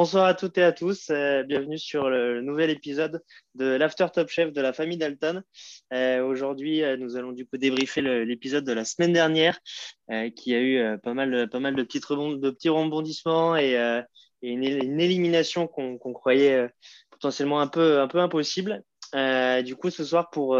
[0.00, 1.10] bonsoir à toutes et à tous.
[1.10, 3.22] Euh, bienvenue sur le, nouvel épisode
[3.54, 5.42] de l'After Top Chef de la famille Dalton.
[5.92, 9.58] Euh, aujourd'hui, euh, nous allons du coup débriefer l'épisode de la semaine dernière
[10.36, 13.76] qui a eu pas, mal, pas mal de, petites de petits rebondissements et,
[14.40, 16.66] une, élimination qu'on croyait
[17.10, 18.82] potentiellement un peu, un peu impossible.
[19.12, 20.56] du coup, ce soir, pour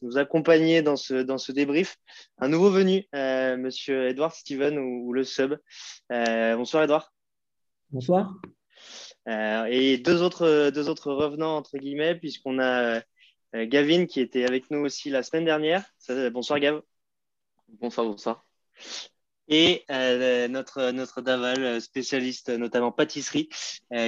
[0.00, 1.96] nous accompagner dans ce, dans ce débrief,
[2.38, 5.56] un nouveau venu, Monsieur Edouard Steven ou, ou le sub.
[6.08, 7.12] bonsoir Edouard.
[7.90, 8.32] Bonsoir.
[9.28, 14.44] Euh, et deux autres, deux autres revenants, entre guillemets, puisqu'on a euh, Gavin qui était
[14.44, 15.84] avec nous aussi la semaine dernière.
[16.32, 16.80] bonsoir Gav.
[17.68, 18.46] Bonsoir, bonsoir.
[19.48, 23.48] Et euh, notre, notre Daval, spécialiste notamment pâtisserie,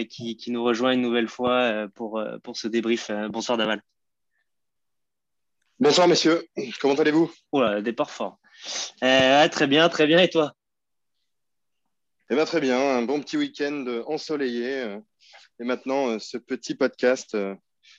[0.08, 3.10] qui, qui, nous rejoint une nouvelle fois pour, pour ce débrief.
[3.30, 3.82] bonsoir Daval.
[5.78, 6.46] Bonsoir messieurs,
[6.80, 7.30] comment allez-vous?
[7.52, 8.38] Oula, départ fort.
[9.00, 10.18] très bien, très bien.
[10.18, 10.54] Et toi?
[12.28, 15.00] Eh bien, très bien, un bon petit week-end ensoleillé.
[15.60, 17.54] Et maintenant, euh, ce petit podcast euh,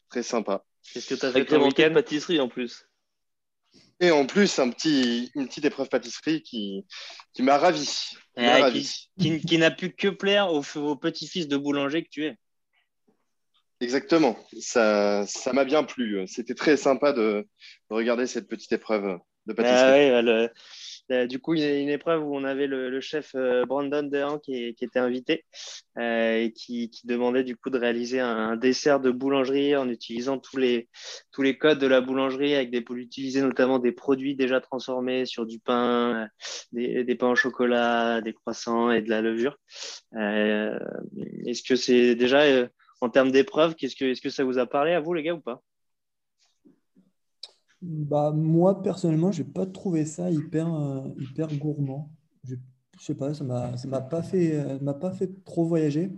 [0.10, 0.64] très sympa.
[0.92, 2.88] Qu'est-ce que tu as fait ton week-end pâtisserie en plus
[4.00, 6.86] Et en plus, un petit, une petite épreuve pâtisserie qui,
[7.34, 7.88] qui m'a ravi.
[9.20, 10.62] Qui, qui, n'a pu que plaire au,
[10.96, 12.36] petit-fils de boulanger que tu es.
[13.80, 16.28] Exactement, ça ça m'a bien plu.
[16.28, 17.48] C'était très sympa de,
[17.90, 20.10] de, regarder cette petite épreuve de pâtisserie.
[20.10, 20.48] Ah ouais, euh,
[21.28, 25.00] du coup, a une épreuve où on avait le, chef euh, Brandon Dehan qui, était
[25.00, 25.46] invité
[25.98, 30.58] euh, et qui, demandait du coup de réaliser un, dessert de boulangerie en utilisant tous
[30.58, 30.88] les,
[31.60, 35.60] codes de la boulangerie avec des, pour utiliser notamment des produits déjà transformés sur du
[35.60, 36.28] pain,
[36.72, 39.58] des, pains au chocolat, des croissants et de la levure.
[40.16, 42.68] est-ce que c'est déjà
[43.02, 45.62] en termes d'épreuve, est-ce que ça vous a parlé à vous les gars ou pas?
[47.82, 52.12] Bah, moi, personnellement, je n'ai pas trouvé ça hyper, euh, hyper gourmand.
[52.44, 52.56] Je
[53.00, 56.12] sais pas, ça ne m'a pas, fait, euh, m'a pas fait trop voyager.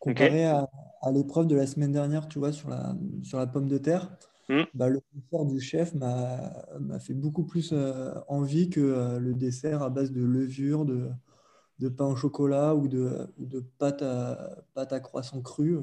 [0.00, 0.68] Comparé à,
[1.02, 4.10] à l'épreuve de la semaine dernière, tu vois, sur la, sur la pomme de terre,
[4.48, 4.62] hmm.
[4.74, 9.90] bah, le dessert du chef m'a fait beaucoup plus euh, envie que le dessert à
[9.90, 11.10] base de levure, de,
[11.78, 15.78] de pain au chocolat ou de, de pâte, à, pâte à croissant cru.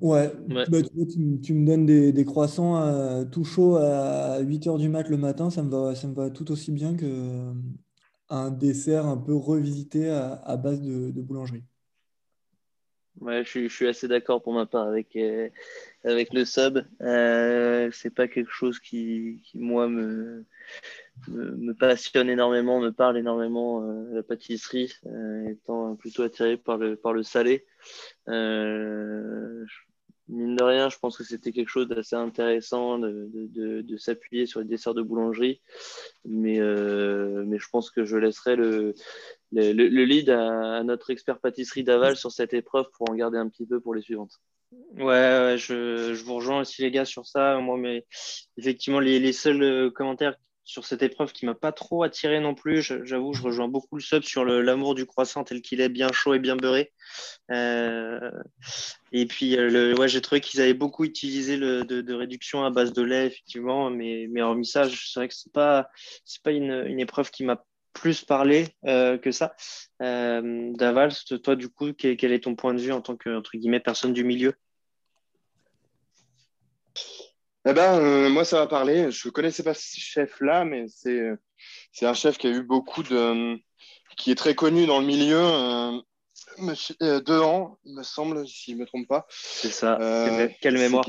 [0.00, 0.64] Ouais, bah,
[1.42, 5.50] tu, me donnes des, croissants euh, tout chauds à 8 h du mat le matin,
[5.50, 7.06] ça me va, ça me va tout aussi bien qu'un
[8.32, 11.64] euh, dessert un peu revisité à, base de, boulangerie.
[13.20, 15.50] Ouais, je, suis assez d'accord pour ma part avec, euh,
[16.04, 16.78] avec le sub.
[17.02, 20.46] Euh, c'est pas quelque chose qui, moi, me,
[21.28, 23.82] me, passionne énormément, me parle énormément,
[24.12, 24.94] la pâtisserie,
[25.46, 27.66] étant plutôt attiré par le, par le salé
[30.30, 34.66] mine de rien, je pense que c'était quelque chose d'assez intéressant de, s'appuyer sur les
[34.66, 35.60] desserts de boulangerie.
[36.24, 38.94] Mais, euh, mais je pense que je laisserai le,
[39.52, 43.66] le, lead à, notre expert pâtisserie d'Aval sur cette épreuve pour en garder un petit
[43.66, 44.40] peu pour les suivantes.
[44.96, 47.58] Ouais, je, je, vous rejoins aussi les gars sur ça.
[47.58, 48.06] Moi, mais
[48.56, 50.36] effectivement, les, les seuls euh, commentaires
[50.70, 52.80] sur cette épreuve qui m'a pas trop attiré non plus.
[52.80, 56.32] J'avoue, je rejoins beaucoup le sub sur l'amour du croissant tel qu'il est, bien chaud
[56.32, 56.92] et bien beurré.
[57.50, 58.30] Euh,
[59.10, 63.02] et puis, euh, ouais, j'ai trouvé qu'ils avaient beaucoup utilisé de, réduction à base de
[63.02, 63.90] lait, effectivement.
[63.90, 65.90] Mais, hormis ça, c'est vrai que c'est pas,
[66.44, 69.56] pas une, épreuve qui m'a plus parlé euh, que ça.
[69.98, 74.12] Daval, toi, du coup, quel, est ton point de vue en tant que, guillemets, personne
[74.12, 74.54] du milieu?
[77.66, 79.10] Eh ben, euh, moi, ça va parler.
[79.10, 81.30] Je ne connaissais pas ce chef-là, mais c'est,
[81.92, 83.58] c'est un chef qui a eu beaucoup de.
[84.16, 85.40] qui est très connu dans le milieu.
[85.40, 86.00] Euh,
[86.58, 89.26] monsieur, euh, Dehan, il me semble, si je ne me trompe pas.
[89.30, 89.98] C'est ça.
[90.60, 91.04] Quelle mémoire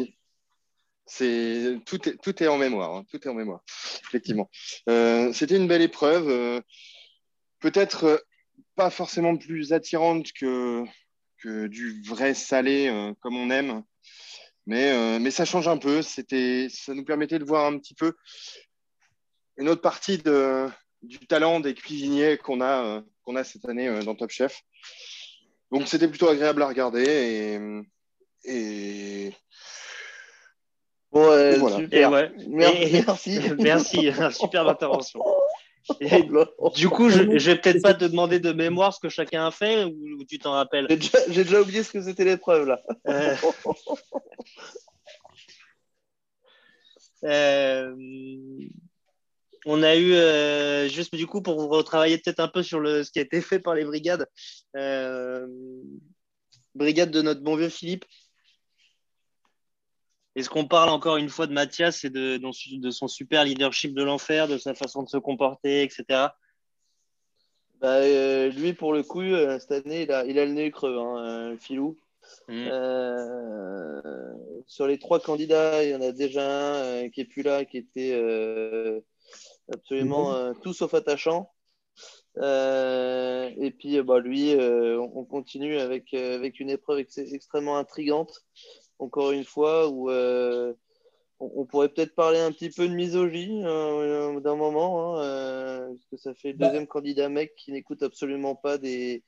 [1.08, 2.96] c'est, tout, est, tout est en mémoire.
[2.96, 3.04] Hein.
[3.12, 3.62] tout est en mémoire,
[4.08, 4.50] effectivement.
[4.88, 6.62] c'était une belle épreuve.
[7.60, 8.24] peut-être
[8.76, 10.86] pas forcément plus attirante que,
[11.40, 13.84] que du vrai salé comme on aime.
[14.68, 16.02] Mais, euh, mais ça change un peu.
[16.02, 18.14] C'était, ça nous permettait de voir un petit peu
[19.58, 20.68] une autre partie de,
[21.02, 24.62] du talent des cuisiniers qu'on a, euh, qu'on a cette année euh, dans Top Chef.
[25.72, 27.04] Donc c'était plutôt agréable à regarder
[28.44, 29.34] et, et...
[31.12, 31.78] voilà.
[31.78, 32.12] super.
[32.48, 33.40] merci.
[33.58, 34.12] merci.
[34.32, 35.22] Superbe intervention.
[36.76, 39.52] du coup, je, je vais peut-être pas te demander de mémoire ce que chacun a
[39.52, 40.88] fait ou, tu t'en rappelles.
[41.30, 42.82] J'ai déjà, oublié ce que c'était l'épreuve là.
[47.24, 47.96] Euh...
[47.96, 47.96] euh
[49.68, 53.12] on a eu euh, juste du coup pour retravailler peut-être un peu sur le, ce
[53.12, 54.26] qui a été fait par les brigades.
[56.74, 58.06] Brigade de notre bon vieux Philippe
[60.36, 64.04] est-ce qu'on parle encore une fois de Mathias et de, de son super leadership de
[64.04, 66.30] l'enfer, de sa façon de se comporter, etc.
[67.82, 70.72] bah, euh, Lui, pour le coup, euh, cette année, il a, il a le nez
[70.72, 71.98] creux, hein, Filou.
[72.48, 72.70] Mm.
[74.68, 77.78] sur les trois candidats, il y en a déjà un qui est plus là, qui
[77.78, 78.16] était
[79.74, 81.52] absolument tout sauf attachant.
[82.38, 88.46] et puis, bah, lui, on continue avec, avec une épreuve extrêmement intrigante,
[89.02, 90.10] encore une fois, où
[91.42, 96.06] on, pourrait peut-être parler un petit peu de misogynie euh, d'un moment, hein, euh, parce
[96.06, 96.68] que ça fait le bah.
[96.68, 99.24] deuxième candidat mec qui n'écoute absolument pas des,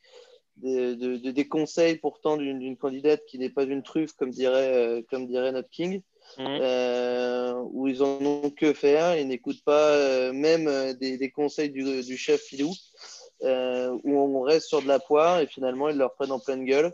[0.58, 5.52] des, conseils pourtant d'une candidate qui n'est pas une truffe, comme dirait, euh, comme dirait
[5.52, 6.02] notre King,
[6.38, 7.64] mmh.
[7.72, 12.72] où ils en ont que faire, ils n'écoutent pas même des, conseils du, chef Filou.
[13.42, 16.94] où on reste sur de la poire et finalement ils leur prennent en pleine gueule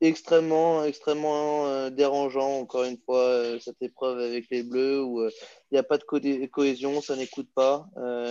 [0.00, 5.30] extrêmement, extrêmement euh, dérangeant, encore une fois, euh, cette épreuve avec les Bleus où euh,
[5.70, 7.88] il n'y a pas de cohésion, ça n'écoute pas,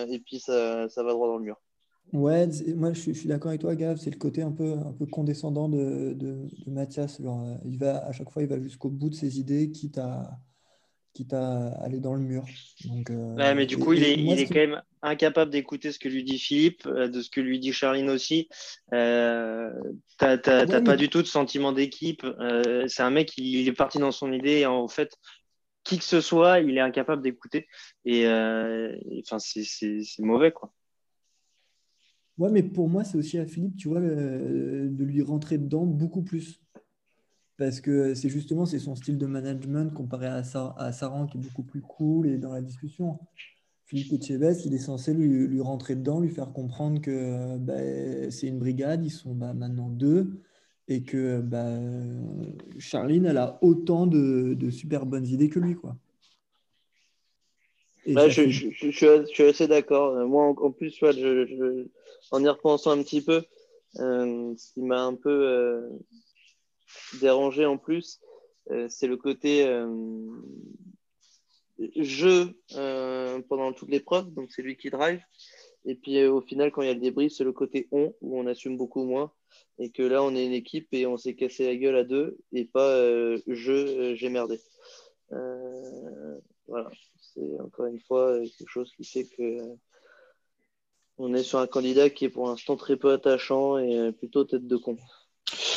[0.09, 1.61] et puis ça, ça, va droit dans le mur.
[2.13, 3.97] Ouais, moi je suis, d'accord avec toi, Gav.
[3.97, 7.19] C'est le côté un peu, un peu condescendant de, de, Mathias.
[7.65, 10.39] il va, à chaque fois, il va jusqu'au bout de ses idées, quitte à,
[11.15, 12.45] quitte à aller dans le mur.
[12.83, 16.09] Donc, ouais, mais du coup, il est, il est quand même incapable d'écouter ce que
[16.09, 18.49] lui dit Philippe, euh, de ce que lui dit Charline aussi.
[18.93, 19.71] Euh,
[20.17, 22.23] t'as pas du tout de sentiment d'équipe.
[22.23, 25.15] Euh, c'est un mec, il, est parti dans son idée et en fait,
[25.83, 27.67] qui que ce soit, il est incapable d'écouter.
[28.03, 30.73] Et euh, enfin, c'est mauvais, quoi.
[32.37, 36.21] Ouais, mais pour moi, c'est aussi à Philippe, tu vois, de lui rentrer dedans beaucoup
[36.21, 36.59] plus.
[37.57, 40.43] Parce que c'est justement c'est son style de management comparé à,
[40.77, 43.17] à Saran qui est beaucoup plus cool et dans la discussion.
[43.85, 48.57] Philippe Etchebest, il est censé lui, rentrer dedans, lui faire comprendre que bah, c'est une
[48.57, 50.41] brigade, ils sont bah, maintenant deux,
[50.87, 51.77] et que bah,
[52.79, 55.75] Charline, elle a autant de, super bonnes idées que lui.
[55.75, 55.95] Quoi.
[58.07, 60.15] je, suis assez d'accord.
[60.27, 60.99] Moi, en, plus,
[62.31, 63.43] en y repensant un petit peu,
[63.99, 65.89] euh, ce qui m'a un peu euh,
[67.19, 68.19] dérangé en plus,
[68.71, 69.65] euh, c'est le côté
[71.95, 75.21] je euh, pendant toute l'épreuve, donc c'est lui qui drive.
[75.85, 78.13] Et puis euh, au final, quand il y a le débrief, c'est le côté on,
[78.21, 79.31] où on assume beaucoup moins.
[79.77, 82.37] Et que là, on est une équipe et on s'est cassé la gueule à deux
[82.53, 84.59] et pas euh, je, j'ai merdé.
[86.67, 86.89] voilà,
[87.21, 89.59] c'est encore une fois quelque chose qui fait que
[91.17, 94.67] on est sur un candidat qui est pour l'instant très peu attachant et plutôt tête
[94.67, 94.97] de con.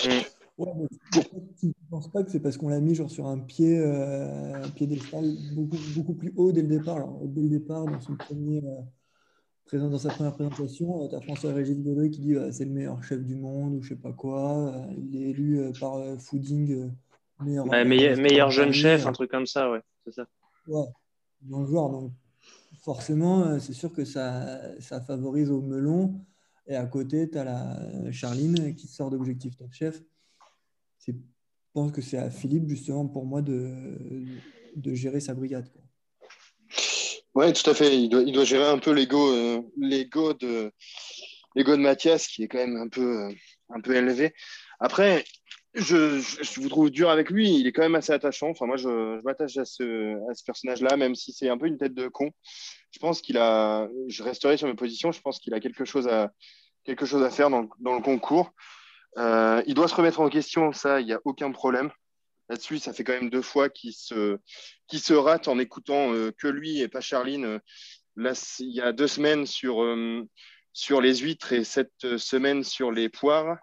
[0.05, 0.38] Mm.
[0.59, 0.73] Ouais,
[1.13, 4.65] je ne pense pas que c'est parce qu'on l'a mis genre, sur un pied, euh,
[4.65, 6.97] un piédestal beaucoup, beaucoup plus haut dès le départ.
[6.97, 8.81] Alors, dès le départ, dans, son premier, euh,
[9.67, 13.05] présent, dans sa première présentation, euh, tu as François-Régis Gaudry qui dit c'est le meilleur
[13.05, 14.85] chef du monde ou je sais pas quoi.
[14.99, 16.91] il est élu par Fooding
[17.41, 20.27] meilleur, meilleur, jeune chef, un truc comme ça, ouais, c'est ça.
[20.67, 20.87] Ouais,
[21.43, 21.91] dans le genre.
[21.93, 22.13] Donc,
[22.83, 26.15] forcément, c'est sûr que ça, ça favorise au melon.
[26.67, 30.03] Et à côté, tu as la Charline qui sort d'Objectif Top Chef
[31.13, 34.25] je pense que c'est à Philippe, justement, pour moi, de,
[34.77, 35.69] de gérer sa brigade.
[37.35, 37.97] Oui, tout à fait.
[37.97, 39.63] Il doit, il doit gérer un peu l'ego, euh,
[40.41, 40.73] de,
[41.55, 43.33] de Mathias, qui est quand même un peu, euh,
[43.71, 44.35] un peu élevé.
[44.81, 45.25] Après,
[45.75, 47.55] je, je, vous trouve dur avec lui.
[47.55, 48.49] Il est quand même assez attachant.
[48.49, 51.67] Enfin, moi, je, je m'attache à ce, à ce personnage-là, même si c'est un peu
[51.67, 52.31] une tête de con.
[52.91, 53.89] Je pense qu'il a.
[54.09, 55.13] Je resterai sur mes positions.
[55.13, 56.33] Je pense qu'il a quelque chose à,
[56.85, 58.53] quelque chose à faire dans, dans le concours.
[59.17, 61.91] Euh, il doit se remettre en question, ça, il n'y a aucun problème.
[62.49, 64.39] Là-dessus, ça fait quand même deux fois qu'il se,
[64.91, 67.61] se rate en écoutant euh, que lui et pas Charline.
[68.17, 70.23] Là, il y a deux semaines sur, euh,
[70.73, 73.59] sur les huîtres et cette semaine sur les poires.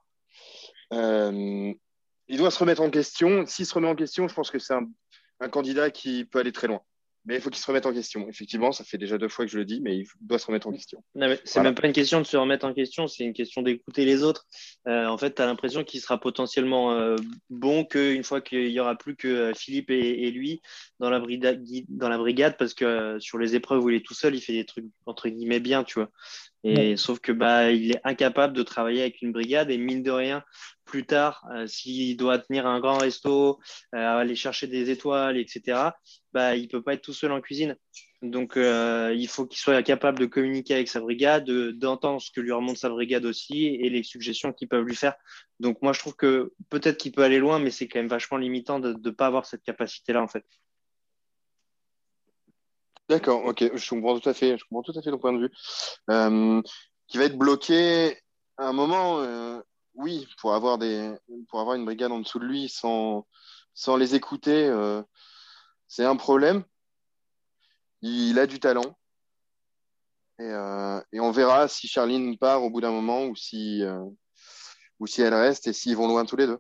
[0.92, 3.46] il doit se remettre en question.
[3.46, 6.68] S'il se remet en question, je pense que c'est un candidat qui peut aller très
[6.68, 6.82] loin
[7.26, 8.28] mais il faut qu'il se remette en question.
[8.30, 10.68] Effectivement, ça fait déjà deux fois que je le dis, mais il doit se remettre
[10.68, 11.04] en question.
[11.44, 14.24] C'est même pas une question de se remettre en question, c'est une question d'écouter les
[14.24, 14.46] autres.
[14.88, 17.16] Euh, en fait, tu as l'impression qu'il sera potentiellement euh,
[17.50, 20.62] bon qu'une fois qu'il y aura plus que euh, Philippe et, lui
[21.00, 24.14] dans la, brigade, dans la brigade, parce que sur les épreuves où il est tout
[24.14, 26.10] seul, il fait des trucs entre guillemets bien, tu vois.
[26.68, 30.10] Et sauf que bah, il est incapable de travailler avec une brigade et mine de
[30.10, 30.44] rien,
[30.86, 33.60] plus tard, s'il doit tenir un grand resto,
[33.92, 35.90] aller chercher des étoiles, etc
[36.36, 37.78] bah, il peut pas être tout seul en cuisine.
[38.22, 42.42] Donc, euh, il faut qu'il soit capable de communiquer avec sa brigade, d'entendre ce que
[42.42, 45.16] lui remonte sa brigade aussi et les suggestions qu'ils peuvent lui faire.
[45.62, 48.38] Donc, moi, je trouve que peut-être qu'il peut aller loin, mais c'est quand même vachement
[48.38, 50.44] limitant de ne pas avoir cette capacité-là, en fait.
[53.08, 55.40] D'accord, ok, je comprends tout à fait, je comprends tout à fait ton point de
[55.40, 55.52] vue.
[56.10, 56.62] Euh,
[57.08, 58.18] qui va être bloqué
[58.58, 59.62] à un moment, euh,
[59.96, 61.14] oui, pour avoir, des,
[61.50, 63.26] pour avoir une brigade en dessous de lui sans,
[63.74, 64.70] sans les écouter
[65.88, 66.64] c'est un problème.
[68.02, 68.98] Il a du talent.
[70.40, 73.82] Et, on verra si Charline part au bout d'un moment ou si,
[75.00, 76.60] ou si elle reste et s'ils vont loin tous les deux.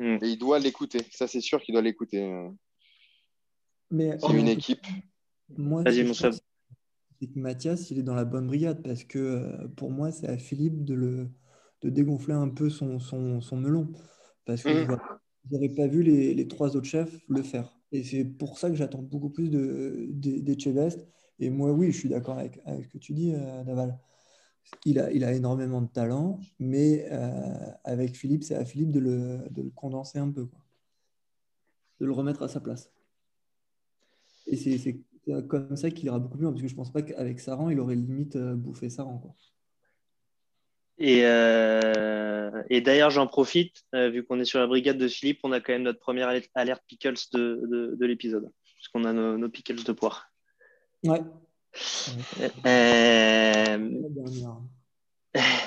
[0.00, 0.18] Hmm.
[0.22, 1.00] Et il doit l'écouter.
[1.12, 2.28] Ça, c'est sûr qu'il doit l'écouter.
[3.90, 4.84] Mais c'est une équipe.
[5.56, 6.12] Moi, Vas-y, mon
[7.18, 10.28] c'est que Mathias, il est dans la bonne brigade parce que euh, pour moi, c'est
[10.28, 11.30] à Philippe de, le,
[11.82, 13.92] de dégonfler un peu son, son, son melon.
[14.44, 14.98] Parce que mmh.
[15.44, 17.76] je n'aurais pas vu les, les, trois autres chefs le faire.
[17.92, 21.06] Et c'est pour ça que j'attends beaucoup plus de, des Chevest.
[21.38, 23.98] Et moi, oui, je suis d'accord avec, avec, ce que tu dis, euh, Naval.
[24.84, 28.98] Il a, il a énormément de talent, mais euh, avec Philippe, c'est à Philippe de
[28.98, 30.58] le, de le condenser un peu, quoi.
[32.00, 32.90] de le remettre à sa place.
[34.48, 35.00] Et c'est
[35.48, 37.96] comme ça qu'il ira beaucoup mieux, parce que je pense pas qu'avec Saran, il aurait
[37.96, 39.18] limite euh, bouffé Saran.
[39.18, 39.34] Quoi.
[40.98, 45.40] Et, euh, et d'ailleurs, j'en profite, euh, vu qu'on est sur la brigade de Philippe,
[45.42, 49.36] on a quand même notre première alerte pickles de, de, de l'épisode, puisqu'on a nos,
[49.36, 50.30] nos, pickles de poire.
[51.04, 51.20] Ouais.
[52.64, 53.90] Euh,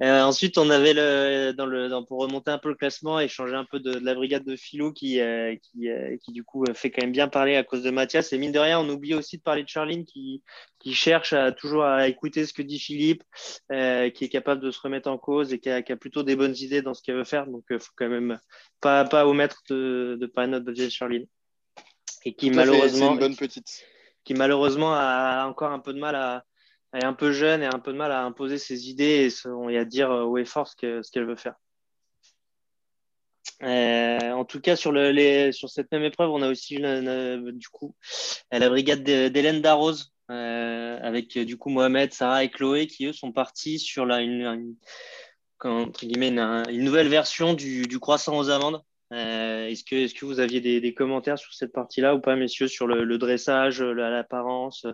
[0.00, 3.54] ensuite, on avait le, dans le, dans, pour remonter un peu le classement et changer
[3.54, 6.90] un peu de, la brigade de philo qui, euh, qui, euh, qui, du coup, fait
[6.90, 8.32] quand même bien parler à cause de Mathias.
[8.32, 10.42] Et mine de rien, on oublie aussi de parler de Charline qui,
[10.78, 13.22] qui cherche à, toujours à écouter ce que dit Philippe,
[13.70, 16.36] qui est capable de se remettre en cause et qui a, qui a plutôt des
[16.36, 17.46] bonnes idées dans ce qu'elle veut faire.
[17.46, 18.38] Donc, il faut quand même
[18.80, 21.26] pas, pas omettre de, de parler de notre budget Charline.
[22.24, 23.84] Et qui, malheureusement, une bonne petite.
[24.24, 26.44] qui malheureusement a encore un peu de mal à
[26.92, 29.28] elle est un peu jeune et a un peu de mal à imposer ses idées
[29.70, 31.54] et, à dire haut et fort ce qu'elle veut faire.
[33.62, 34.92] Euh, en tout cas, sur,
[35.68, 37.94] cette même épreuve, on a aussi du coup
[38.50, 43.32] la brigade d'Hélène Darroze euh, avec du coup Mohamed, Sarah et Chloé qui eux sont
[43.32, 44.76] partis sur une,
[45.64, 48.82] nouvelle version du, du croissant aux amandes.
[49.12, 52.68] Euh, est-ce, que, est-ce que vous aviez des, commentaires sur cette partie-là ou pas, messieurs,
[52.68, 54.86] sur le, dressage, l'apparence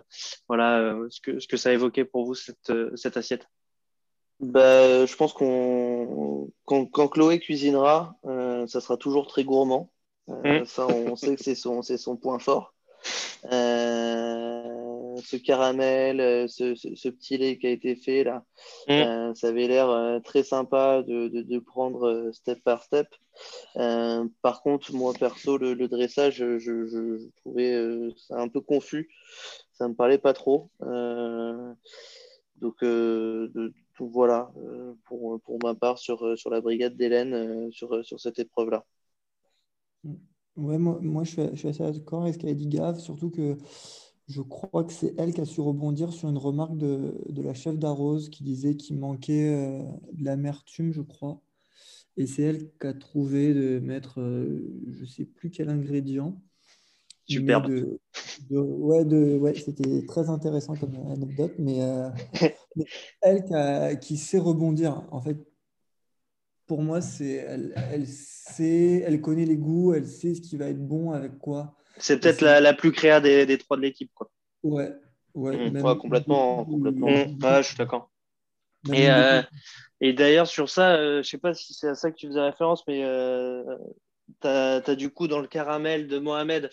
[0.47, 3.47] Voilà, euh, ce que, ce que ça a évoqué pour vous, cette, euh, cette assiette?
[4.39, 8.15] Bah, Je pense qu'on quand, quand, Chloé cuisinera,
[8.67, 9.91] ça sera toujours très gourmand.
[10.27, 10.65] Mmh.
[10.65, 12.73] Ça, on sait que c'est son, c'est son point fort.
[13.43, 18.43] ce caramel, ce, ce, petit lait qui a été fait là,
[18.87, 19.33] mmh.
[19.35, 23.07] ça avait l'air très sympa de, de, de, prendre step par step.
[23.77, 29.09] Euh, par contre, moi perso, le, dressage, je, trouvais euh, ça un peu confus.
[29.73, 30.71] Ça me parlait pas trop.
[30.81, 31.73] Euh,
[32.55, 32.83] donc,
[33.99, 34.51] voilà,
[35.05, 38.85] pour, pour, ma part, sur, sur la brigade d'Hélène, sur, sur cette épreuve-là.
[40.55, 43.57] Ouais, moi, moi je, suis, assez d'accord avec ce qu'a dit Gav, surtout que
[44.27, 47.53] je crois que c'est elle qui a su rebondir sur une remarque de, de la
[47.53, 51.41] chef d'Arrose qui disait qu'il manquait de l'amertume, je crois.
[52.17, 54.59] Et c'est elle qui a trouvé de mettre, euh,
[54.89, 56.41] je ne sais plus quel ingrédient.
[57.27, 57.67] Super.
[58.49, 62.09] ouais, ouais c'était très intéressant comme anecdote, mais, euh,
[63.21, 65.03] elle qui, sait rebondir.
[65.11, 65.37] En fait,
[66.65, 70.67] pour moi, c'est elle, elle, sait, elle connaît les goûts, elle sait ce qui va
[70.67, 71.75] être bon avec quoi.
[71.97, 74.11] C'est peut-être la, la, plus créative des, des, trois de l'équipe.
[74.13, 74.29] Quoi.
[74.63, 74.91] Ouais,
[75.35, 75.97] ouais, mmh.
[75.97, 76.65] complètement.
[76.65, 77.07] complètement.
[77.07, 77.43] Mmh.
[77.43, 78.09] Ouais, je suis d'accord.
[78.93, 79.41] Et, euh,
[79.99, 82.41] et d'ailleurs, sur ça, euh, je sais pas si c'est à ça que tu faisais
[82.41, 83.63] référence, mais euh,
[84.41, 86.69] tu as, du coup dans le caramel de Mohamed,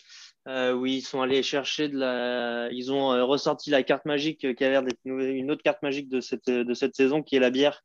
[0.46, 2.68] euh, où ils sont allés chercher de la.
[2.70, 6.20] Ils ont ressorti la carte magique qui a l'air d'être une autre carte magique de
[6.20, 7.82] cette, de cette saison, qui est la bière.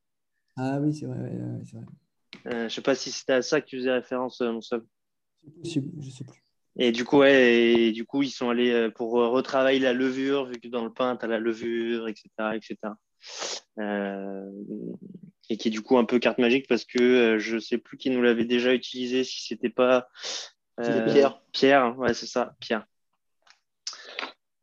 [0.58, 1.18] Ah oui, c'est vrai.
[1.20, 2.68] Ouais, c'est vrai.
[2.68, 4.60] Je sais pas si c'était à ça que tu faisais référence, mon
[5.62, 6.44] possible, je sais plus.
[6.78, 10.60] Et du coup, ouais, et du coup, ils sont allés pour retravailler la levure, vu
[10.60, 12.30] que dans le pain, tu as la levure, etc.
[12.56, 12.76] etc.
[13.80, 14.50] Euh,
[15.50, 17.98] et qui est du coup un peu carte magique parce que euh, je sais plus
[17.98, 20.10] qui nous l'avait déjà utilisé, si c'était pas
[20.80, 21.42] euh, Pierre.
[21.52, 22.86] Pierre, ouais, c'est ça, Pierre.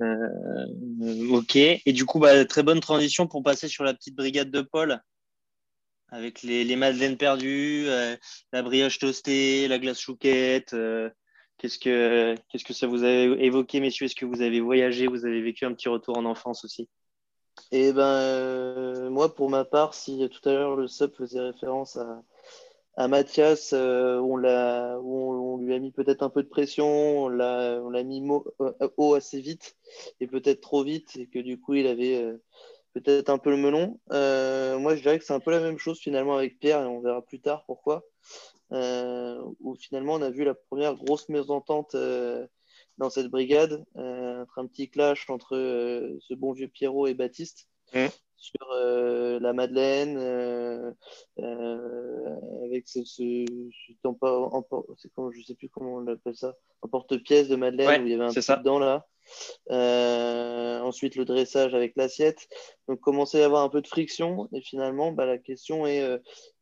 [0.01, 4.61] ok, et du coup, bah, très bonne transition pour passer sur la petite brigade de
[4.61, 5.01] Paul
[6.11, 7.87] avec les, les madeleines perdues,
[8.53, 10.77] la brioche toastée, la glace chouquette.
[11.59, 14.07] qu'est-ce que qu'est-ce que ça vous a évoqué, messieurs?
[14.07, 16.89] Est-ce que vous avez voyagé Vous avez vécu un petit retour en enfance aussi?
[17.73, 21.97] Et ben, euh, moi, pour ma part, si tout à l'heure le sub faisait référence
[21.97, 22.23] à,
[22.97, 26.87] à Mathias, euh, on, l'a, on, lui a mis peut-être un peu de pression,
[27.25, 28.23] on l'a, on l'a mis
[28.61, 29.77] euh, haut assez vite
[30.21, 32.25] et peut-être trop vite, et que du coup, il avait
[32.95, 33.99] peut-être un peu le melon.
[34.11, 37.01] moi, je dirais que c'est un peu la même chose finalement avec Pierre, et on
[37.01, 38.05] verra plus tard pourquoi.
[38.71, 41.97] où finalement, on a vu la première grosse mésentente
[42.99, 47.69] dans cette brigade, euh, un petit clash entre euh, ce bon vieux Pierrot et Baptiste
[47.95, 48.07] mmh.
[48.37, 50.17] sur euh, la Madeleine,
[52.65, 53.45] avec ce, ce,
[53.85, 58.15] c'est je sais plus comment on l'appelle ça, un porte-pièce de Madeleine où il y
[58.15, 59.07] avait un truc dedans là.
[60.83, 62.49] ensuite, le dressage avec l'assiette.
[62.89, 64.49] Donc, commençait à y avoir un peu de friction.
[64.53, 66.03] Et finalement, bah, la question est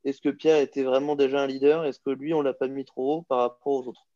[0.04, 1.84] est-ce que Pierre était vraiment déjà un leader?
[1.84, 4.06] Est-ce que lui, on l'a pas mis trop haut par rapport aux autres?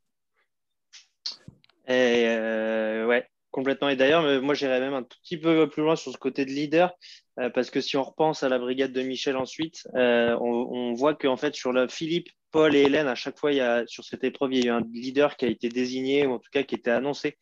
[1.88, 3.88] Et ouais, Complètement.
[3.88, 6.50] Et d'ailleurs, moi, j'irais même un tout petit peu plus loin sur ce côté de
[6.50, 6.92] leader,
[7.40, 11.14] euh, parce que si on repense à la brigade de Michel ensuite, euh, on, voit
[11.14, 14.04] qu'en fait, sur le Philippe, Paul et Hélène, à chaque fois, il y a, sur
[14.04, 16.50] cette épreuve, il y a eu un leader qui a été désigné, ou en tout
[16.52, 17.38] cas qui était annoncé,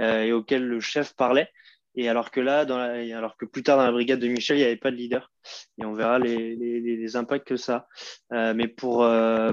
[0.00, 1.48] euh, et auquel le chef parlait.
[1.94, 4.60] Et alors que là, dans alors que plus tard dans la brigade de Michel, il
[4.60, 5.30] n'y avait pas de leader.
[5.78, 7.86] Et on verra les, les, les impacts que ça.
[8.30, 9.06] mais pour,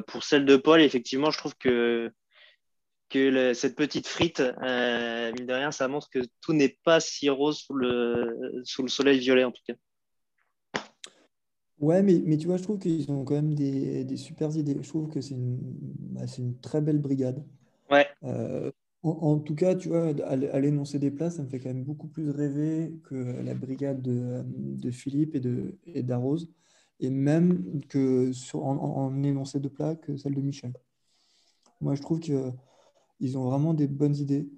[0.08, 2.10] pour celle de Paul, effectivement, je trouve que
[3.10, 7.30] que cette petite frite, euh, mine de rien, ça montre que tout n'est pas si
[7.30, 9.74] rose sous le, sous le soleil violet, en tout cas.
[11.80, 14.78] Ouais, mais, mais tu vois, je trouve qu'ils ont quand même des, des super idées.
[14.82, 17.44] Je trouve que c'est une, bah, une très belle brigade.
[17.89, 18.06] Ouais.
[18.24, 21.86] Euh, en, tout cas, tu vois, à, l'énoncé des places, ça me fait quand même
[21.86, 26.51] beaucoup plus rêver que la brigade de, de Philippe et de et d'Arose,
[27.00, 30.74] et même que sur, en, en énoncé de plat que celle de Michel.
[31.80, 32.51] Moi, je trouve que
[33.19, 34.49] ils ont vraiment des bonnes idées.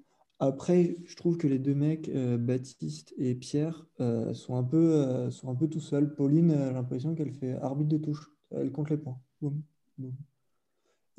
[0.42, 4.96] Après, je trouve que les deux mecs, euh, Baptiste et Pierre, euh, sont, un peu,
[4.96, 6.16] euh, sont un peu tout seuls.
[6.16, 8.28] Pauline, j'ai l'impression qu'elle fait arbitre de touche.
[8.50, 9.20] Elle compte les points.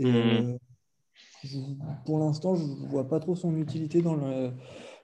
[0.01, 0.59] Et hmm.
[2.05, 4.51] pour l'instant, je ne vois pas trop son utilité dans, le,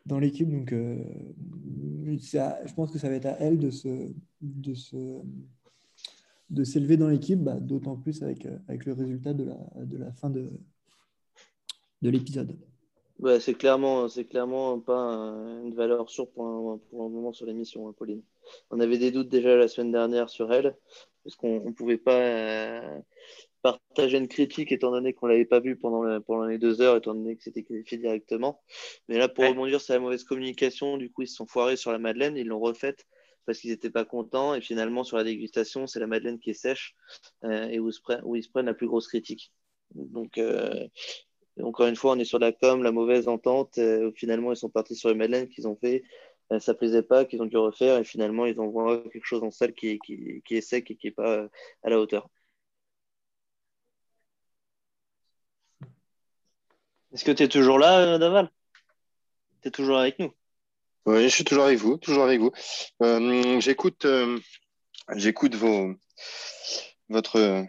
[0.04, 0.50] dans l'équipe.
[0.50, 5.20] Donc, je pense que ça va être à elle de se, de se,
[6.50, 10.10] de s'élever dans l'équipe, bah, d'autant plus avec, avec le résultat de la, de la
[10.10, 10.50] fin de,
[12.02, 12.56] de l'épisode.
[13.18, 14.94] Ouais, c'est clairement, c'est clairement pas
[15.64, 18.22] une valeur sûre pour, un, pour un moment sur l'émission, hein, Pauline.
[18.70, 20.76] On avait des doutes déjà la semaine dernière sur elle,
[21.24, 23.00] parce qu'on ne pouvait pas euh,
[23.62, 26.96] partager une critique étant donné qu'on ne l'avait pas vue pendant, pendant les deux heures,
[26.96, 28.62] étant donné que c'était qualifié directement.
[29.08, 31.90] Mais là, pour rebondir sur la mauvaise communication, du coup, ils se sont foirés sur
[31.90, 33.04] la Madeleine, ils l'ont refaite
[33.46, 34.54] parce qu'ils n'étaient pas contents.
[34.54, 36.94] Et finalement, sur la dégustation, c'est la Madeleine qui est sèche
[37.44, 37.90] euh, et où,
[38.24, 39.52] où, ils se prennent la plus grosse critique.
[39.94, 40.86] Donc, euh,
[41.62, 43.78] encore une fois, on est sur la com, la mauvaise entente.
[43.78, 46.04] Euh, finalement, ils sont partis sur les Madeleines qu'ils ont fait.
[46.50, 47.98] Ça euh, ça plaisait pas, qu'ils ont dû refaire.
[47.98, 49.98] Et finalement, ils envoient quelque chose en salle qui,
[50.50, 51.48] est sec et qui n'est pas euh,
[51.82, 52.28] à la hauteur.
[57.12, 58.50] Est-ce que tu es toujours là, Daval?
[59.62, 60.32] Tu es toujours avec nous?
[61.06, 61.96] Oui, je suis toujours avec vous.
[61.96, 62.52] Toujours avec vous.
[63.60, 64.06] j'écoute,
[65.16, 65.94] j'écoute vos,
[67.08, 67.66] votre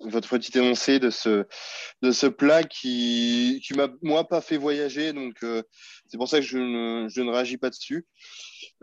[0.00, 1.44] votre petit énoncé de ce,
[2.02, 5.12] de ce plat qui, qui m'a, moi, pas fait voyager.
[5.12, 5.62] Donc, euh,
[6.06, 8.06] c'est pour ça que je ne, je ne réagis pas dessus.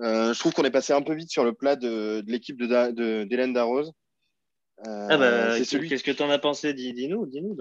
[0.01, 2.57] Euh, je trouve qu'on est passé un peu vite sur le plat de, de l'équipe
[2.57, 3.93] de, de, d'Hélène Darroze.
[4.85, 6.73] Euh, ah bah, Qu'est-ce que tu en as pensé?
[6.73, 7.55] Dis-nous, dis-nous.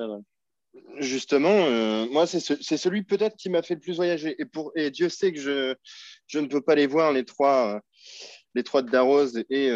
[0.98, 4.34] Justement, moi, c'est, c'est celui peut-être qui m'a fait le plus voyager.
[4.40, 5.76] Et, pour, et Dieu sait que je,
[6.26, 7.80] je ne peux pas les voir, les trois,
[8.56, 9.44] les trois de Darroze.
[9.48, 9.70] Et,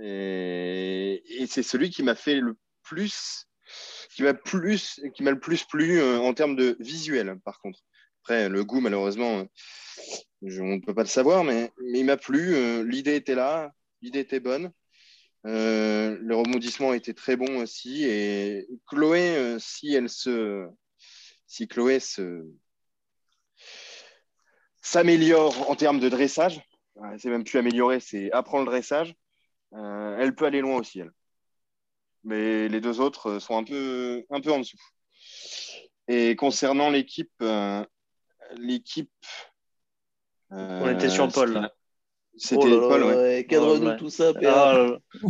[0.00, 2.54] et, et c'est celui qui m'a fait le
[2.84, 3.48] plus,
[4.14, 7.80] qui m'a plus, qui m'a le plus plu euh, en termes de visuel, par contre.
[8.22, 12.54] Après, le goût, malheureusement, euh, on ne peut pas le savoir, mais, il m'a plu.
[12.54, 14.70] Euh, l'idée était là, l'idée était bonne.
[15.44, 18.04] le rebondissement était très bon aussi.
[18.04, 20.66] Et Chloé, si elle se,
[21.46, 22.46] si Chloé se
[24.82, 26.60] s'améliore en termes de dressage,
[27.18, 29.14] c'est même plus améliorer, c'est apprendre le dressage.
[29.72, 31.12] elle peut aller loin aussi, elle
[32.24, 34.78] mais les deux autres euh, sont un peu, un peu en dessous.
[36.08, 37.84] Et concernant l'équipe, euh,
[38.56, 39.10] l'équipe.
[40.50, 41.72] On était sur Paul là.
[42.36, 43.46] C'était oh Paul, ouais.
[43.48, 44.88] Cadre-nous tout ça, ah,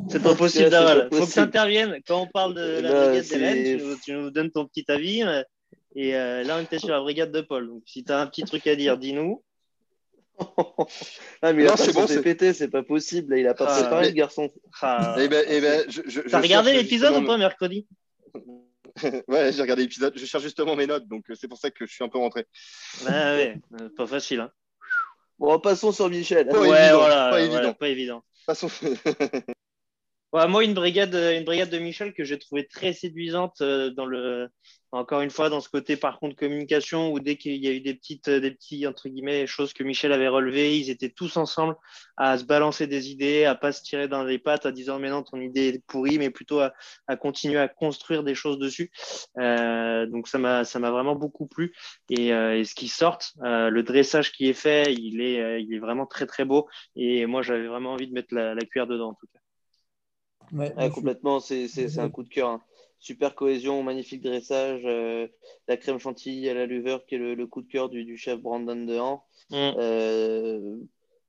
[0.08, 1.10] C'est pas possible, Daval.
[1.12, 2.00] Faut que tu interviennes.
[2.06, 5.22] Quand on parle de la bah, brigade d'Hélène, tu, tu, nous donnes ton petit avis.
[5.94, 7.68] Et là, on était sur la brigade de Paul.
[7.68, 9.42] Donc, si tu as un petit truc à dire, dis-nous.
[11.42, 13.36] Ah, mais non, c'est bon, pété, c'est pas possible.
[13.38, 14.50] Il a pas ah, préparé, le garçon.
[14.82, 15.16] Ah.
[15.18, 15.84] Eh ben, eh ben,
[16.30, 17.86] T'as regardé l'épisode ou pas mercredi?
[19.28, 20.16] Ouais, j'ai regardé l'épisode.
[20.16, 22.18] Je cherche justement mes notes, donc euh, c'est pour ça que je suis un peu
[22.18, 22.46] rentré.
[23.06, 24.40] Ah ouais, euh, pas facile.
[24.40, 24.52] Hein.
[25.38, 26.46] Bon, passons sur Michel.
[26.46, 27.74] Pas ouais, évident, voilà, pas, évident.
[27.74, 28.24] pas évident.
[28.46, 28.70] Passons.
[30.32, 34.06] ouais, moi, une brigade, une brigade de Michel que j'ai trouvé très séduisante euh, dans
[34.06, 34.48] le,
[34.94, 37.80] encore une fois, dans ce côté, par contre, communication, où dès qu'il y a eu
[37.80, 41.74] des petites, des petits, entre guillemets, choses que Michel avait relevées, ils étaient tous ensemble
[42.16, 45.10] à se balancer des idées, à pas se tirer dans les pattes, à disant, mais
[45.10, 46.72] non, ton idée est pourrie, mais plutôt à,
[47.16, 48.92] continuer à construire des choses dessus.
[49.38, 51.74] Euh, donc, ça m'a, ça m'a vraiment beaucoup plu.
[52.08, 55.80] Et, euh, ce qui sort, euh, le dressage qui est fait, il est, il est
[55.80, 56.68] vraiment très, très beau.
[56.94, 59.40] Et moi, j'avais vraiment envie de mettre la, cuillère dedans, en tout cas.
[60.52, 62.48] Ouais, complètement, c'est, un coup de cœur.
[62.48, 62.62] Hein
[63.04, 64.82] super cohésion, magnifique dressage,
[65.68, 68.76] la crème chantilly à la luveur qui est le, coup de cœur du, chef Brandon
[68.76, 69.22] Dehan.
[69.50, 70.86] Mm.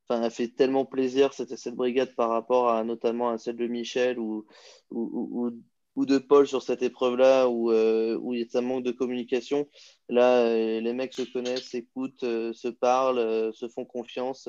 [0.07, 3.67] Enfin, elle fait tellement plaisir cette, cette brigade par rapport à notamment à celle de
[3.67, 4.45] Michel ou,
[4.91, 5.51] ou,
[5.95, 9.67] ou, de Paul sur cette épreuve-là où, où il y a un manque de communication.
[10.07, 14.47] Là, les mecs se connaissent, s'écoutent, se parlent, se font confiance.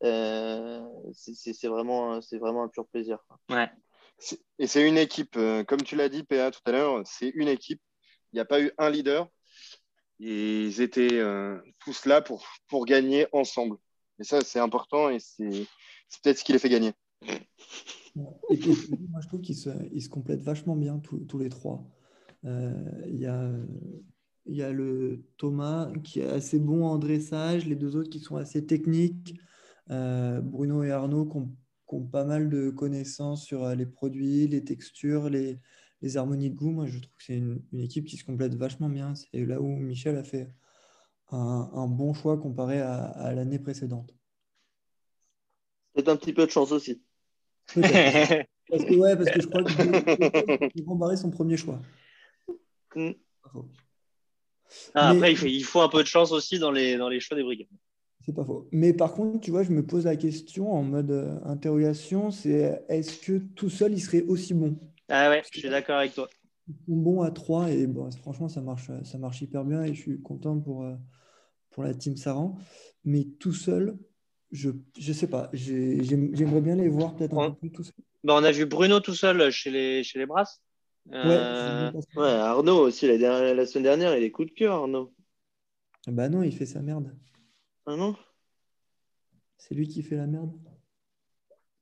[0.00, 3.18] c'est vraiment, vraiment un pur plaisir.
[3.48, 3.68] Ouais.
[4.58, 7.48] Et c'est une équipe, euh, comme tu l'as dit, PA, tout à l'heure, c'est une
[7.48, 7.80] équipe.
[8.32, 9.28] Il n'y a pas eu un leader.
[10.18, 13.76] Ils étaient euh, tous là pour, pour gagner ensemble.
[14.20, 15.66] Et ça, c'est important et c'est
[16.22, 16.92] peut-être ce qui les fait gagner.
[18.14, 18.32] Moi,
[19.20, 21.84] je trouve qu'ils se, se complètent vachement bien, tous, les trois.
[22.44, 22.72] Euh,
[23.08, 23.50] il y, a,
[24.46, 28.36] y a le Thomas qui est assez bon en dressage, les deux autres qui sont
[28.36, 29.34] assez techniques.
[29.88, 31.56] Bruno et Arnaud qui ont
[31.94, 35.58] qui ont pas mal de connaissances sur euh, les produits, les textures, les,
[36.02, 36.70] les harmonies de goût.
[36.70, 39.14] Moi, je trouve que c'est une, une, équipe qui se complète vachement bien.
[39.14, 40.48] C'est là où Michel a fait
[41.30, 44.14] un, un bon choix comparé à, à l'année précédente.
[45.94, 47.00] Peut-être un petit peu de chance aussi.
[47.74, 51.80] parce que, ouais, parce que je crois que vont barrer son premier choix.
[52.94, 53.12] Mm.
[54.94, 57.20] Ah, après, il faut, il faut, un peu de chance aussi dans les, dans les
[57.20, 57.68] choix des brigades.
[58.24, 58.66] C'est pas faux.
[58.72, 62.82] Mais par contre, tu vois, je me pose la question en mode euh, interrogation, c'est
[62.88, 64.78] est-ce que tout seul, il serait aussi bon?
[65.08, 66.28] Ah ouais, je suis d'accord avec toi.
[66.66, 69.92] Ils sont bons à trois et bon, franchement, ça marche, ça marche hyper bien et
[69.92, 70.94] je suis content pour, euh,
[71.70, 72.56] pour la team Saran.
[73.04, 73.98] Mais tout seul,
[74.50, 75.50] je ne sais pas.
[75.52, 77.92] J'aimerais bien les voir peut-être un peu plus tout seul.
[78.22, 80.62] Bah, on a vu Bruno tout seul chez les, chez les Brasses.
[81.12, 85.12] Euh, ouais, Arnaud aussi, la, la semaine dernière, il est coup de cœur, Arnaud.
[86.06, 87.14] Bah non, il fait sa merde.
[87.86, 88.16] Ah non
[89.58, 90.52] C'est lui qui fait la merde.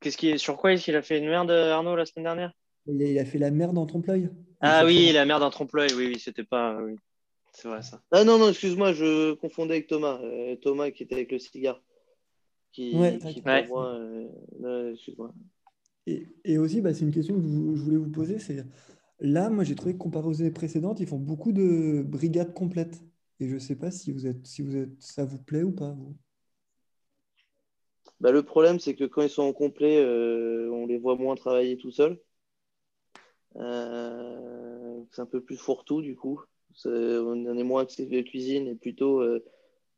[0.01, 2.53] Qu'est-ce qui est sur quoi est-ce qu'il a fait une merde Arnaud la semaine dernière?
[2.87, 4.31] Il a, fait la merde en trompe-l'œil.
[4.61, 6.77] Ah oui, la merde en trompe-l'œil, oui, oui, c'était pas.
[6.83, 6.97] Oui.
[7.53, 8.03] C'est vrai ça.
[8.11, 10.19] Ah non, non, excuse-moi, je confondais avec Thomas.
[10.23, 11.81] Euh, Thomas qui était avec le cigare.
[12.73, 13.19] Qui, ouais,
[13.69, 15.33] moi, euh, excuse-moi.
[16.07, 18.39] Et, et, aussi, bah, c'est une question que je voulais vous poser.
[18.39, 18.65] C'est
[19.21, 23.01] là, moi, j'ai trouvé que comparé aux années précédentes, ils font beaucoup de brigades complètes.
[23.43, 25.73] Et je ne sais pas si vous êtes, si vous êtes, ça vous plaît ou
[25.73, 25.97] pas.
[28.21, 31.35] Bah, le problème, c'est que quand ils sont en complet, euh, on les voit moins
[31.35, 32.21] travailler tout seuls.
[33.57, 36.41] Euh, c'est un peu plus fourre-tout, du coup.
[36.85, 39.45] on est moins axé de cuisine et plutôt, euh,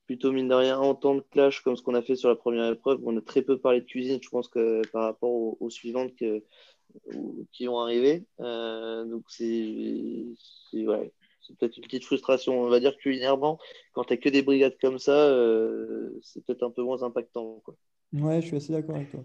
[0.06, 2.36] plutôt, mine de rien, en temps de clash comme ce qu'on a fait sur la
[2.36, 2.98] première épreuve.
[3.04, 6.14] On a très peu parlé de cuisine, je pense que par rapport aux, suivantes
[7.52, 8.24] qui vont arriver.
[8.38, 10.24] donc, c'est.
[10.72, 11.12] Ouais
[11.46, 12.60] c'est peut-être une petite frustration.
[12.60, 13.58] On va dire culinairement,
[13.92, 17.60] quand tu n'as que des brigades comme ça, euh, c'est peut-être un peu moins impactant.
[17.64, 17.74] Quoi.
[18.12, 19.22] Ouais, je suis assez d'accord avec toi.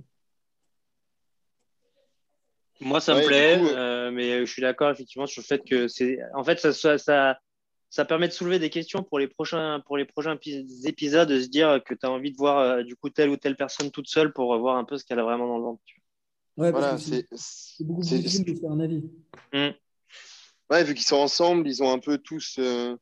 [2.82, 6.20] Moi, ça me plaît, euh, mais je suis d'accord effectivement sur le fait que c'est.
[6.34, 7.38] En fait, ça, ça,
[7.90, 10.38] ça, permet de soulever des questions pour les prochains, pour les prochains
[10.86, 13.36] épisodes, de se dire que tu as envie de voir euh, du coup telle ou
[13.36, 15.84] telle personne toute seule pour voir un peu ce qu'elle a vraiment dans le ventre.
[16.56, 19.04] Ouais, parce que c'est beaucoup plus difficile de faire un avis.
[19.54, 19.70] Mmh
[20.70, 22.96] ouais, vu qu'ils sont ensemble, ils ont un peu tous, euh,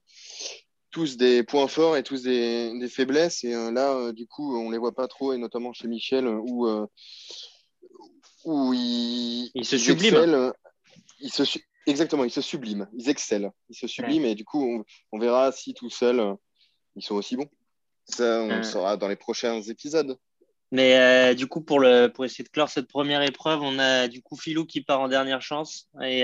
[0.91, 3.43] tous des points forts et tous des, des faiblesses.
[3.43, 6.27] Et euh, là, euh, du coup, on les voit pas trop, et notamment chez Michel,
[6.27, 6.67] où,
[8.45, 10.53] où ils, il se subliment.
[11.19, 11.43] Ils se,
[11.87, 15.73] exactement, ils se subliment, ils excellent, ils se subliment, et du coup, on, verra si
[15.73, 16.35] tout seul,
[16.95, 17.49] ils sont aussi bons.
[18.05, 20.17] Ça, on le saura dans les prochains épisodes.
[20.71, 24.21] Mais du coup, pour, le, pour essayer de clore cette première épreuve, on a du
[24.21, 25.89] coup Philou qui part en dernière chance.
[26.03, 26.23] Et,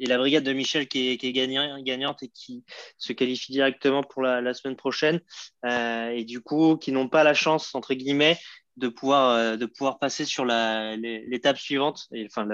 [0.00, 2.64] et la brigade de Michel qui est, gagnante et qui
[2.98, 5.20] se qualifie directement pour la, la semaine prochaine.
[5.66, 8.38] Euh, et du coup, qui n'ont pas la chance, entre guillemets,
[8.78, 12.48] de pouvoir, euh, de pouvoir passer sur l'étape suivante, enfin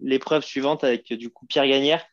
[0.00, 2.04] l'épreuve suivante avec du coup Pierre Gagnère,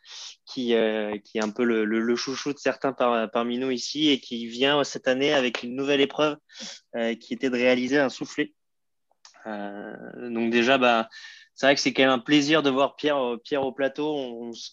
[0.46, 4.22] qui, euh, qui est un peu le, chouchou de certains par, parmi nous ici et
[4.22, 6.38] qui vient cette année avec une nouvelle épreuve
[7.20, 8.54] qui était de réaliser un soufflet.
[9.46, 11.10] donc déjà, bah,
[11.58, 14.16] c'est vrai que c'est quand même un plaisir de voir Pierre, euh, Pierre au plateau.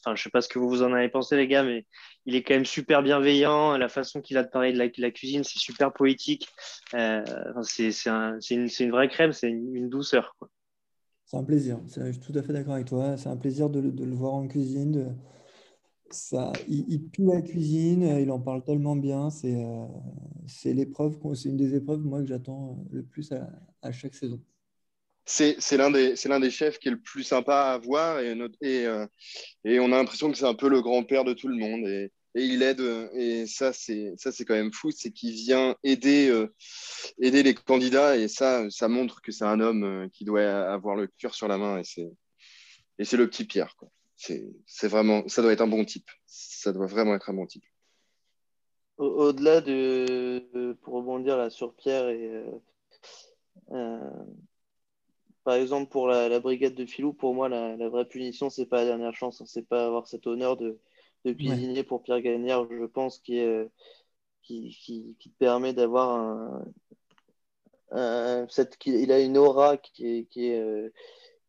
[0.03, 1.87] enfin, je sais pas ce que vous en avez pensé, les gars, mais
[2.27, 3.79] il est quand même super bienveillant.
[3.79, 6.47] La façon qu'il a de parler de la, cuisine, c'est super poétique.
[6.93, 7.25] Euh,
[7.63, 10.37] c'est un, une, une, vraie crème, c'est une, douceur.
[11.25, 11.81] C'est un plaisir.
[11.87, 13.17] Je suis tout à fait d'accord avec toi.
[13.17, 15.17] C'est un plaisir de, de, le voir en cuisine.
[16.11, 19.31] Ça, il, il, pue la cuisine, il en parle tellement bien.
[19.31, 19.87] C'est euh,
[20.67, 23.49] l'épreuve, c'est une des épreuves moi que j'attends le plus à,
[23.81, 24.39] à chaque saison
[25.25, 29.07] c'est l'un des, des, chefs qui est le plus sympa à voir et, et, euh,
[29.65, 32.13] et on a l'impression que c'est un peu le grand-père de tout le monde et,
[32.35, 32.81] et il aide
[33.15, 34.15] et ça c'est
[34.47, 36.53] quand même fou c'est qu'il vient aider euh,
[37.21, 40.97] aider les candidats et ça ça montre que c'est un homme euh, qui doit avoir
[40.97, 43.75] le cœur sur la main et c'est le petit Pierre
[44.17, 46.11] c'est vraiment, ça doit être un bon type.
[46.27, 47.65] Ça doit vraiment être un bon type.
[48.97, 52.61] Au-delà de, pour rebondir là sur Pierre et euh,
[53.73, 54.25] euh,
[55.45, 58.87] par exemple pour la, brigade de Filou, pour moi la, vraie punition c'est pas la
[58.87, 59.45] dernière chance, hein.
[59.47, 60.79] c'est pas avoir cet honneur de,
[61.25, 63.71] de cuisiner pour Pierre Gagnard, je pense, qui, est,
[64.43, 66.65] qui, qui, qui te permet d'avoir un,
[67.93, 70.91] un, cette, il a une aura qui est, qui est euh,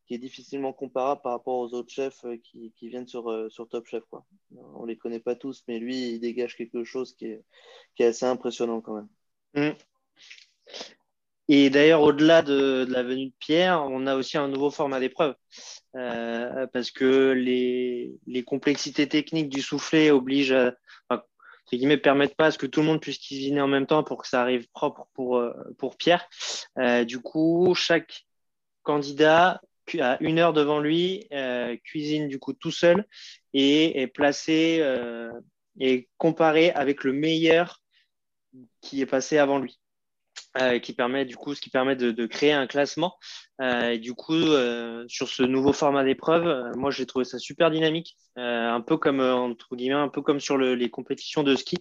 [0.06, 3.50] qui est difficilement comparable par rapport aux autres chefs euh, qui, qui viennent sur, euh,
[3.50, 4.04] sur Top Chef.
[4.10, 4.26] Quoi.
[4.76, 7.44] On ne les connaît pas tous, mais lui, il dégage quelque chose qui est,
[7.96, 9.10] qui est assez impressionnant quand même.
[9.56, 9.78] Mm.
[11.48, 15.36] Et d'ailleurs, au-delà de, la venue de Pierre, on a aussi un nouveau format d'épreuve.
[15.96, 20.74] Euh, parce que les, les, complexités techniques du soufflet obligent
[21.10, 21.26] à,
[21.72, 24.22] guillemets, permettent pas à ce que tout le monde puisse cuisiner en même temps pour
[24.22, 25.42] que ça arrive propre pour,
[25.78, 26.28] pour Pierre.
[26.78, 28.26] Euh, du coup, chaque
[28.84, 29.62] candidat
[30.00, 33.06] à une heure devant lui, euh, cuisine du coup tout seul
[33.54, 35.32] et est placé euh,
[35.80, 37.82] et comparé avec le meilleur
[38.82, 39.80] qui est passé avant lui.
[40.58, 43.17] Euh, qui permet du coup, ce qui permet de, de créer un classement.
[43.62, 47.39] Euh, et du coup, euh, sur ce nouveau format d'épreuve, euh, moi j'ai trouvé ça
[47.39, 51.56] super dynamique, un peu comme entre guillemets, un peu comme sur le, les compétitions de
[51.58, 51.78] ski,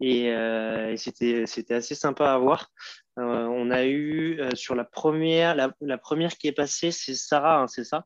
[0.00, 2.70] et, et c'était c'était assez sympa à voir.
[3.16, 7.66] on a eu sur la première, la, la première qui est passée, c'est Sarah, hein,
[7.66, 8.04] c'est ça?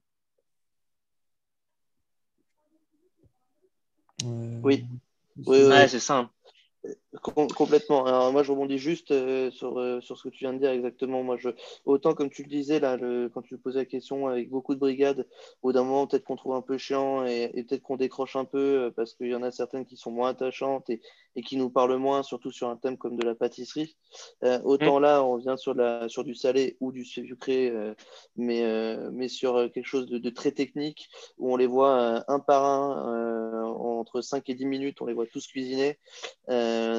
[4.25, 4.85] Oui.
[5.47, 6.19] Oui, ouais, c'est ça.
[6.19, 6.31] Hein
[7.21, 8.07] complètement.
[8.07, 10.71] Alors moi, je rebondis juste euh, sur, euh, sur ce que tu viens de dire
[10.71, 11.23] exactement.
[11.23, 11.51] Moi, je,
[11.85, 14.81] autant comme tu le disais là, le, quand tu posais la question avec beaucoup de
[14.81, 15.27] brigades,
[15.63, 18.47] au d'un moment peut-être qu'on trouve un peu chiant et, et peut-être qu'on décroche un
[18.47, 21.03] peu euh, parce qu'il y en a certaines qui sont moins attachantes et,
[21.37, 23.97] et, qui nous parlent moins, surtout sur un thème comme de la pâtisserie.
[24.65, 25.03] autant mmh.
[25.03, 27.73] là, on vient sur, la, sur du salé ou du sucré,
[28.37, 28.63] mais,
[29.13, 33.65] mais sur quelque chose de, de, très technique où on les voit un par un
[33.65, 35.99] entre 5 et 10 minutes, on les voit tous cuisiner.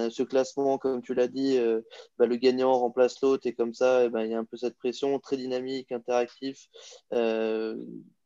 [0.03, 1.81] Euh, ce classement, comme tu l'as dit, euh,
[2.17, 4.57] bah, le gagnant remplace l'autre et comme ça, eh ben, il y a un peu
[4.57, 6.67] cette pression très dynamique, interactif,
[7.13, 7.75] euh,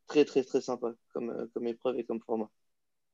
[0.07, 2.49] très très très sympa comme, épreuve et comme format.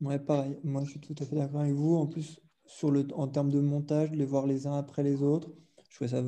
[0.02, 0.58] Ouais, pareil.
[0.64, 1.96] Moi, je suis tout à fait d'accord avec vous.
[1.96, 5.50] En plus, sur le, en termes de montage, les voir les uns après les autres,
[5.90, 6.24] je trouve ça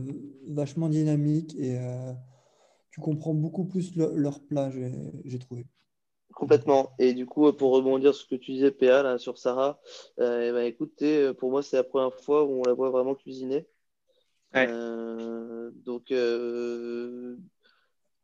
[0.47, 1.77] vachement dynamique et
[2.91, 4.71] tu comprends beaucoup plus leur plat,
[5.25, 5.65] j'ai trouvé.
[6.35, 6.91] Complètement.
[6.99, 9.79] Et du coup, pour rebondir sur ce que tu disais, PA, là, sur Sarah,
[10.19, 13.15] euh, ben, écoutez, euh, pour moi, c'est la première fois où on la voit vraiment
[13.15, 13.65] cuisiner.
[14.53, 17.37] Euh, donc, euh,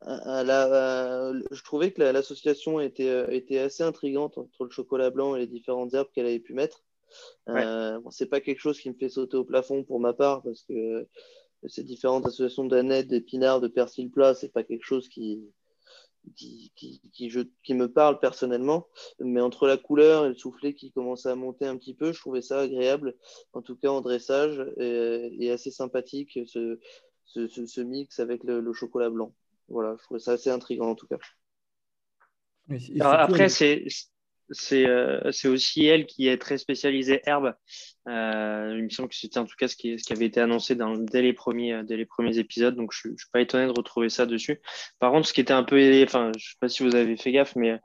[0.06, 5.94] je trouvais que l'association était, était assez intrigante entre le chocolat blanc et les différentes
[5.94, 6.84] herbes qu'elle avait pu mettre.
[7.46, 7.64] Ouais.
[7.98, 10.62] Bon, c'est pas quelque chose qui me fait sauter au plafond pour ma part, parce
[10.64, 11.08] que
[11.66, 15.42] ces différentes associations d'aneth, d'épinards, de persil plat, c'est pas quelque chose qui,
[16.36, 18.86] qui, qui, qui, je, qui, me parle personnellement,
[19.20, 22.20] mais entre la couleur et le soufflet qui commençait à monter un petit peu, je
[22.20, 23.16] trouvais ça agréable,
[23.52, 26.78] en tout cas en dressage, et, et assez sympathique ce,
[27.24, 29.34] ce, ce, ce, mix avec le, le, chocolat blanc.
[29.68, 31.18] Voilà, je trouvais ça assez intriguant en tout cas.
[33.00, 33.84] Après, c'est
[34.50, 37.54] c'est euh, aussi elle qui est très spécialisée herbe.
[38.08, 40.96] Euh, il me semble que c'était en tout cas ce qui, avait été annoncé dans,
[40.96, 41.82] dès, les premiers,
[42.36, 44.60] épisodes, donc je ne suis pas étonné de retrouver ça dessus.
[44.98, 47.16] Par contre, ce qui était un peu, enfin, je ne sais pas si vous avez
[47.16, 47.78] fait gaffe, mais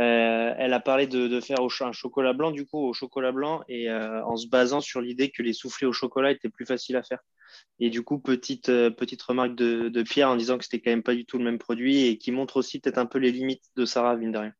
[0.00, 3.90] euh, elle a parlé de, faire un chocolat blanc, du coup, au chocolat blanc, et
[3.90, 7.02] euh, en se basant sur l'idée que les soufflés au chocolat étaient plus faciles à
[7.02, 7.20] faire.
[7.80, 8.90] Et du coup, petite, euh,
[9.28, 11.58] remarque de, de Pierre en disant que c'était quand même pas du tout le même
[11.58, 14.52] produit et qui montre aussi peut-être un peu les limites de Sarah, mine de rien.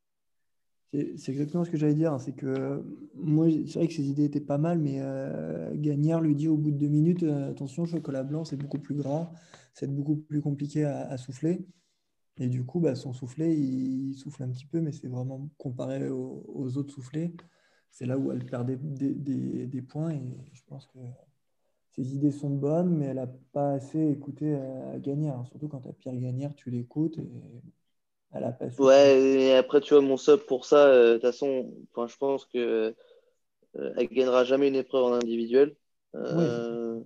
[1.16, 2.12] C'est exactement ce que j'allais dire.
[2.12, 2.84] Hein, c'est que
[3.16, 6.56] moi, c'est vrai que ses idées étaient pas mal, mais euh, Gagnard lui dit au
[6.56, 9.32] bout de deux minutes euh, attention, chocolat blanc, c'est beaucoup plus gras,
[9.72, 11.66] c'est beaucoup plus compliqué à, souffler.
[12.38, 16.08] Et du coup, bah, son soufflet, il, souffle un petit peu, mais c'est vraiment comparé
[16.10, 17.32] aux, autres soufflets.
[17.90, 20.10] C'est là où elle perd des, points.
[20.12, 20.98] Et je pense que
[21.90, 25.40] ses idées sont bonnes, mais elle n'a pas assez écouté à, Gagnard.
[25.40, 27.18] Hein, surtout quand tu as Pierre Gagnard, tu l'écoutes.
[27.18, 27.30] Et
[28.78, 32.44] Ouais, et après, tu vois, mon sub pour ça, euh, de toute façon, je pense
[32.46, 32.94] que
[33.76, 35.76] euh, elle gagnera jamais une épreuve en individuel.
[36.14, 37.00] Euh,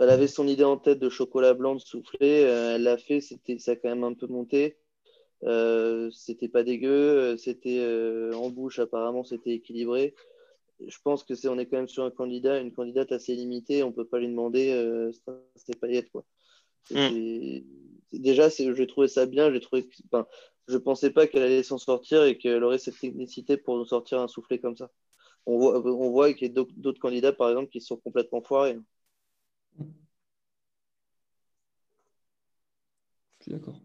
[0.00, 3.58] elle avait son idée en tête de chocolat blanc de soufflé, elle l'a fait, c'était,
[3.58, 4.76] ça a quand même un peu monté.
[6.12, 7.84] c'était pas dégueu, c'était
[8.34, 10.14] en bouche, apparemment, c'était équilibré.
[10.86, 13.82] Je pense que c'est, on est quand même sur un candidat, une candidate assez limitée,
[13.82, 15.10] on peut pas lui demander euh,
[15.54, 16.24] c'était paillettes, quoi.
[16.90, 17.60] Mm
[18.12, 19.52] déjà, j'ai trouvé ça bien.
[19.52, 19.88] J'ai trouvé,
[20.68, 24.20] je pensais pas qu'elle allait s'en sortir et qu'elle aurait cette technicité pour nous sortir
[24.20, 24.90] un soufflet comme ça.
[25.46, 28.78] On voit, on voit qu'il y a d'autres candidats, par exemple, qui sont complètement foirés.
[29.78, 29.84] Je
[33.40, 33.80] suis d'accord.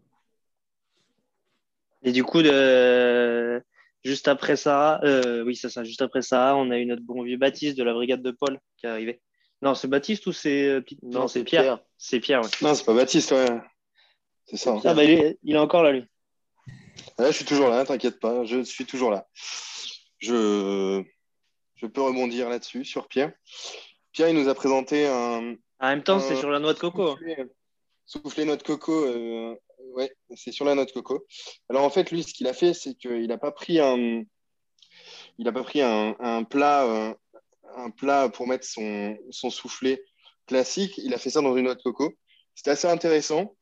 [2.01, 3.61] Et du coup, de...
[4.03, 4.99] juste après ça,
[5.45, 7.93] oui, c'est ça, juste après ça, on a eu notre bon vieux Baptiste de la
[7.93, 9.21] brigade de Paul qui est arrivé.
[9.61, 11.79] Non, c'est Baptiste ou c'est Non, c'est Pierre.
[11.95, 12.49] C'est Pierre, ouais.
[12.63, 13.61] Non, c'est pas Baptiste, ouais.
[14.51, 14.77] C'est ça.
[14.83, 16.03] Ah, bah, il, est, il est encore là, lui.
[17.17, 19.25] je suis toujours là, t'inquiète pas, je suis toujours là.
[20.17, 21.01] Je,
[21.75, 23.31] je peux rebondir là-dessus, sur Pierre.
[24.11, 25.55] Pierre, il nous a présenté un.
[25.79, 27.17] En même temps, c'est sur la noix de coco.
[28.05, 29.55] Souffler, noix de coco, euh,
[29.95, 31.25] ouais, c'est sur la noix de coco.
[31.69, 34.23] Alors en fait, lui, ce qu'il a fait, c'est qu'il n'a pas pris un.
[35.37, 37.13] Il n'a pas pris un, un plat, euh,
[37.77, 40.03] un plat pour mettre son, son soufflé
[40.45, 40.97] classique.
[40.97, 42.13] Il a fait ça dans une noix de coco.
[42.53, 43.55] C'était assez intéressant.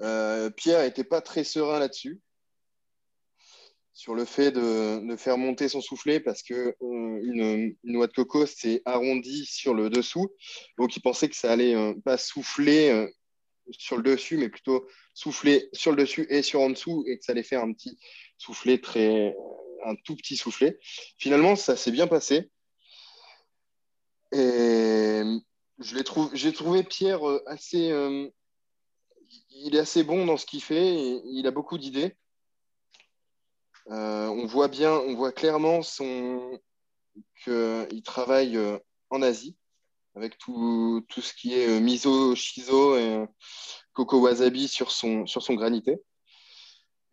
[0.00, 2.20] Euh, Pierre n'était pas très serein là-dessus
[3.92, 8.44] sur le fait de, faire monter son soufflet parce que euh, une, noix de coco
[8.44, 10.28] s'est arrondie sur le dessous.
[10.78, 13.08] Donc, il pensait que ça allait euh, pas souffler
[13.70, 17.24] sur le dessus, mais plutôt souffler sur le dessus et sur en dessous et que
[17.24, 17.96] ça allait faire un petit
[18.36, 19.34] soufflet très,
[19.84, 20.78] un tout petit soufflet.
[21.18, 22.50] Finalement, ça s'est bien passé.
[24.32, 25.22] Et
[25.78, 27.92] je l'ai trouvé, j'ai trouvé Pierre assez,
[29.54, 30.94] il est assez bon dans ce qu'il fait.
[31.24, 32.16] il a beaucoup d'idées.
[33.90, 36.58] Euh, on voit bien, on voit clairement son...
[37.42, 38.78] qu'il travaille euh,
[39.10, 39.56] en Asie
[40.16, 43.24] avec tout, tout, ce qui est euh, miso, shiso et
[43.92, 46.00] coco wasabi sur son, sur son granité.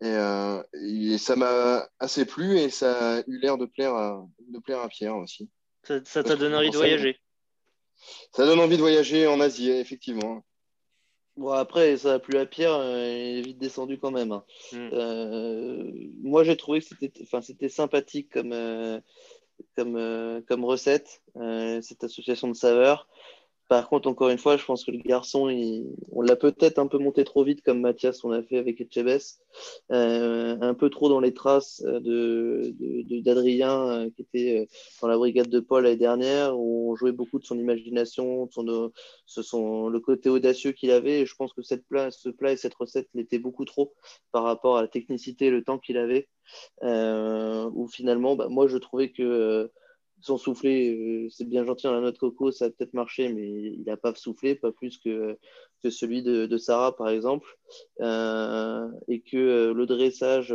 [0.00, 4.80] Et, ça m'a assez plu et ça a eu l'air de plaire à, de plaire
[4.80, 5.48] à Pierre aussi.
[5.84, 7.20] Ça t'a donné envie de voyager?
[8.32, 10.44] Ça donne envie de voyager en Asie, effectivement.
[11.36, 14.32] Bon, après, ça a plu à Pierre, euh, il est vite descendu quand même.
[14.32, 14.44] Hein.
[14.72, 14.90] Mm.
[14.92, 15.90] Euh,
[16.22, 16.86] moi, j'ai trouvé que
[17.40, 19.00] c'était, sympathique comme, euh,
[19.74, 21.22] comme, comme recette,
[21.80, 23.08] cette association de saveurs.
[23.72, 25.48] Par contre, encore une fois, je pense que le garçon,
[26.10, 29.18] on l'a peut-être un peu monté trop vite, comme Mathias, on l'a fait avec Echebes,
[29.90, 32.74] euh, un peu trop dans les traces de,
[33.22, 34.66] d'Adrien, euh, qui était euh,
[35.00, 38.92] dans la brigade de Paul l'année dernière, où on jouait beaucoup de son imagination, de
[39.26, 41.22] son, le côté audacieux qu'il avait.
[41.22, 43.94] Et je pense que cette plat, ce plat et cette recette l'étaient beaucoup trop
[44.32, 46.28] par rapport à la technicité et le temps qu'il avait.
[46.82, 49.70] où finalement, bah, moi, je trouvais que
[50.22, 53.32] son soufflé, euh, c'est bien gentil dans la noix de coco, ça a peut-être marché,
[53.32, 55.36] mais il n'a pas soufflé, pas plus que,
[55.82, 57.46] que celui de, Sarah, par exemple.
[58.00, 60.54] Euh, et que euh, le dressage,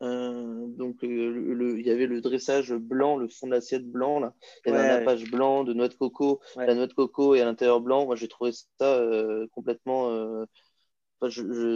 [0.00, 4.34] donc il y avait le dressage blanc, le fond de l'assiette blanc, là.
[4.66, 7.40] il y avait un nappage blanc de noix de coco, la noix de coco et
[7.40, 8.06] à l'intérieur blanc.
[8.06, 9.04] Moi, j'ai trouvé ça
[9.52, 10.44] complètement.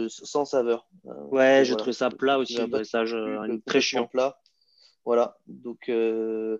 [0.07, 0.89] sans saveur.
[1.31, 3.15] Ouais, j'ai trouvé ça plat aussi, un dressage
[3.65, 4.07] très chiant.
[4.07, 4.37] Plat.
[5.07, 6.57] Voilà, donc euh,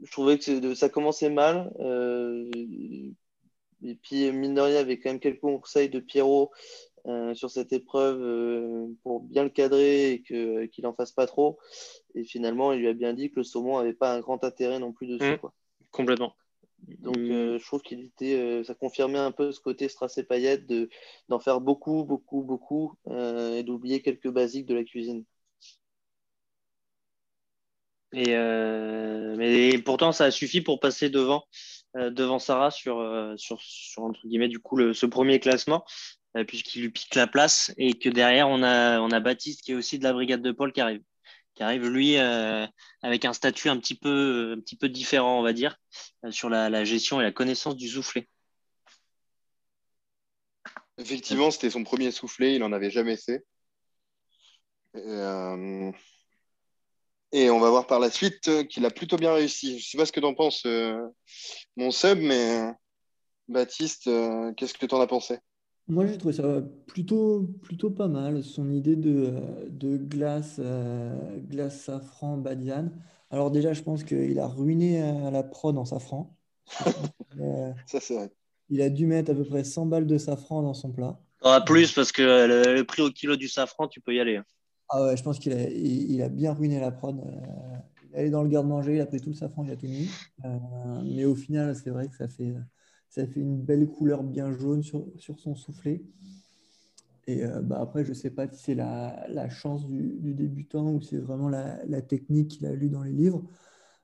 [0.00, 1.74] je trouvais que ça commençait mal.
[1.80, 2.48] Euh,
[3.82, 6.52] et puis, mine de rien, il y avait quand même quelques conseils de Pierrot
[7.06, 8.20] euh, sur cette épreuve
[9.02, 11.58] pour bien le cadrer et qu'il n'en fasse pas trop.
[12.14, 14.78] Et finalement, il lui a bien dit que le saumon n'avait pas un grand intérêt
[14.78, 15.40] non plus dessus.
[15.42, 15.48] Mmh.
[15.90, 16.36] complètement.
[17.00, 17.58] Donc, mmh.
[17.58, 20.72] je trouve qu'il était, ça confirmait un peu ce côté strass et paillettes
[21.28, 25.24] d'en faire beaucoup, beaucoup, beaucoup et d'oublier quelques basiques de la cuisine.
[28.12, 31.44] Et euh, mais pourtant, ça a suffi pour passer devant,
[31.96, 33.58] euh, Sarah sur, euh, sur,
[33.98, 35.84] entre guillemets, du coup, ce premier classement,
[36.46, 40.04] puisqu'il lui pique la place et que derrière, on a, Baptiste qui est aussi de
[40.04, 41.02] la brigade de Paul qui arrive,
[41.54, 45.52] qui arrive lui avec un statut un petit, peu, un petit peu différent, on va
[45.52, 45.76] dire,
[46.30, 48.28] sur la, la, gestion et la connaissance du soufflet.
[50.98, 53.44] Effectivement, c'était son premier soufflet, il n'en avait jamais fait.
[54.94, 55.92] Et,
[57.32, 59.78] et on va voir par la suite euh, qu'il a plutôt bien réussi.
[59.78, 60.98] Je ne sais pas ce que tu en penses, euh,
[61.76, 62.72] mon sub, mais euh,
[63.48, 64.10] Baptiste,
[64.56, 65.38] qu'est-ce que tu en as pensé?
[65.86, 66.42] Moi, j'ai trouvé ça
[66.86, 69.32] plutôt, plutôt pas mal, son idée de,
[69.70, 70.60] de glace,
[71.48, 72.92] glace safran badiane.
[73.30, 75.00] Alors déjà, je pense qu'il a ruiné
[75.32, 76.36] la prod en safran.
[77.86, 78.30] ça, c'est vrai.
[78.68, 81.18] Il a dû mettre à peu près 100 balles de safran dans son plat.
[81.40, 84.42] Ah, plus, parce que le, prix au kilo du safran, tu peux y aller.
[84.90, 85.52] Ah ouais, je pense qu'il
[86.22, 87.18] a, bien ruiné la prod.
[87.20, 87.76] Euh,
[88.14, 90.08] il est dans le garde-manger, il a pris tout le safran, il a tout mis.
[90.44, 90.58] Euh,
[91.04, 95.54] mais au final, c'est vrai que ça fait, une belle couleur bien jaune sur, son
[95.54, 96.02] soufflet.
[97.26, 101.02] Et euh, bah après, je ne sais pas si c'est la, chance du, débutant ou
[101.02, 103.44] si c'est vraiment la, technique qu'il a lu dans les livres.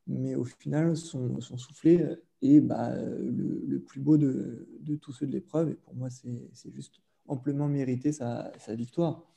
[0.06, 4.68] Mais au final, son, son soufflet est bah, le, plus beau de,
[5.00, 5.70] tous ceux de l'épreuve.
[5.70, 9.33] Et pour moi, c'est juste amplement mérité sa victoire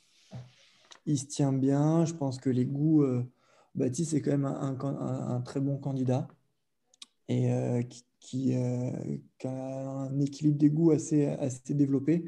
[1.07, 2.05] il se tient bien.
[2.05, 3.23] Je pense que les goûts, euh,
[3.75, 6.27] Baptiste est quand même un, très bon candidat
[7.27, 7.81] et euh,
[8.19, 8.91] qui, euh,
[9.39, 12.25] qui, a un équilibre des goûts assez, assez développé.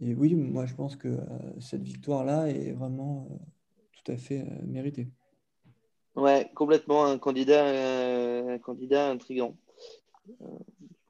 [0.00, 1.16] Et oui, moi je pense que
[1.60, 3.40] cette victoire-là est vraiment
[3.92, 5.08] tout à fait mérité.
[6.16, 7.64] Ouais, complètement un candidat,
[8.52, 9.56] un candidat intrigant.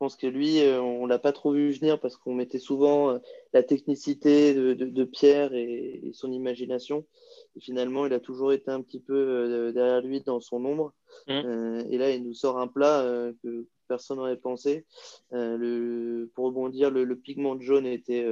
[0.03, 3.21] Je pense que lui, on ne l'a pas trop vu venir parce qu'on mettait souvent
[3.53, 7.07] la technicité de, Pierre et, son imagination.
[7.55, 10.93] Et finalement, il a toujours été un petit peu derrière lui dans son ombre.
[11.29, 11.85] Mmh.
[11.89, 13.07] et là, il nous sort un plat
[13.45, 14.87] que personne n'aurait pensé.
[15.31, 18.27] Le, pour rebondir, le, le, pigment jaune était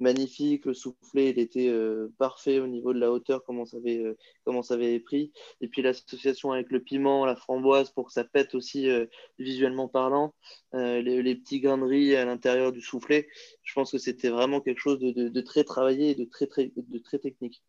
[0.00, 0.66] magnifique.
[0.66, 4.16] Le soufflet, il était euh, parfait au niveau de la hauteur, comment ça avait, euh,
[4.44, 5.32] comment ça avait pris.
[5.60, 9.06] Et puis l'association avec le piment, la framboise, pour que ça pète aussi euh,
[9.38, 10.34] visuellement parlant.
[10.74, 13.28] Les, petits grains à l'intérieur du soufflet.
[13.62, 16.72] Je pense que c'était vraiment quelque chose de, de, très travaillé et de très, très,
[16.76, 17.62] de très technique.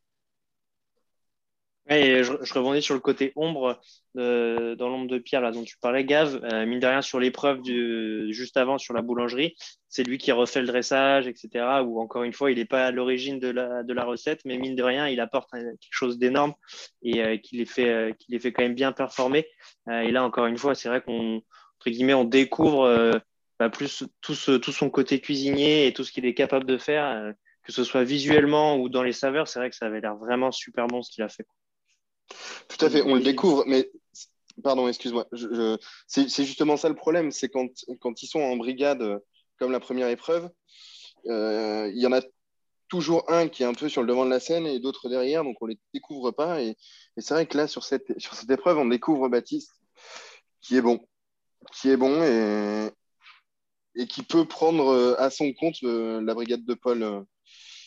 [1.89, 3.81] Ouais, je, je, rebondis sur le côté ombre
[4.17, 6.39] euh, dans l'ombre de Pierre là dont tu parlais, Gave.
[6.45, 7.61] Euh, mine de rien, sur l'épreuve
[8.31, 9.57] juste avant sur la boulangerie,
[9.89, 11.81] c'est lui qui refait le dressage, etc.
[11.85, 14.57] Ou encore une fois, il n'est pas à l'origine de la, de la recette, mais
[14.57, 16.53] mine de rien, il apporte quelque chose d'énorme
[17.01, 19.45] et euh, qui les fait, qui les fait quand même bien performer.
[19.89, 21.41] et là, encore une fois, c'est vrai qu'on
[21.85, 23.21] guillemets, on découvre
[23.59, 26.77] bah, plus tout, ce, tout son côté cuisinier et tout ce qu'il est capable de
[26.77, 29.49] faire, que ce soit visuellement ou dans les saveurs.
[29.49, 31.45] C'est vrai que ça avait l'air vraiment super bon ce qu'il a fait.
[32.67, 33.89] Tout à fait, on le découvre, mais
[34.61, 35.27] pardon, excuse-moi,
[36.07, 37.69] c'est justement ça le problème, c'est quand,
[37.99, 39.19] quand ils sont en brigade euh,
[39.57, 40.49] comme la première épreuve,
[41.27, 42.21] euh, il y en a
[42.89, 45.43] toujours un qui est un peu sur le devant de la scène et d'autres derrière,
[45.43, 46.61] donc on ne les découvre pas.
[46.61, 46.75] Et,
[47.17, 49.71] c'est vrai que là, sur cette, sur cette épreuve, on découvre Baptiste
[50.61, 50.99] qui est bon,
[51.71, 52.89] qui est bon et,
[53.95, 57.25] et qui peut prendre euh, à son compte la brigade de Paul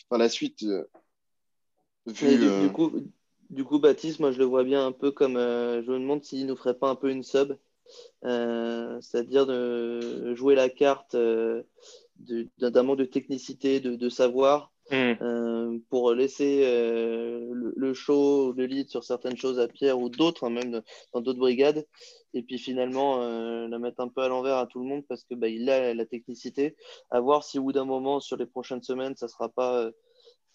[0.09, 0.65] par la suite.
[2.05, 2.91] du, coup,
[3.49, 5.37] du coup, Baptiste, moi, je le vois bien un peu comme.
[5.37, 7.57] Euh, je me demande s'il ne nous ferait pas un peu une sub.
[8.25, 11.63] Euh, c'est-à-dire de jouer la carte euh,
[12.17, 15.79] d'un manque de technicité, de, savoir, hmm.
[15.89, 20.81] pour laisser le, show, le lead sur certaines choses à Pierre ou d'autres, hein, même
[21.13, 21.87] dans d'autres brigades,
[22.33, 23.19] et puis finalement
[23.67, 25.93] la mettre un peu à l'envers à tout le monde parce que bah, il a
[25.93, 26.75] la technicité.
[27.09, 29.89] À voir si au bout d'un moment, sur les prochaines semaines, ça ne sera pas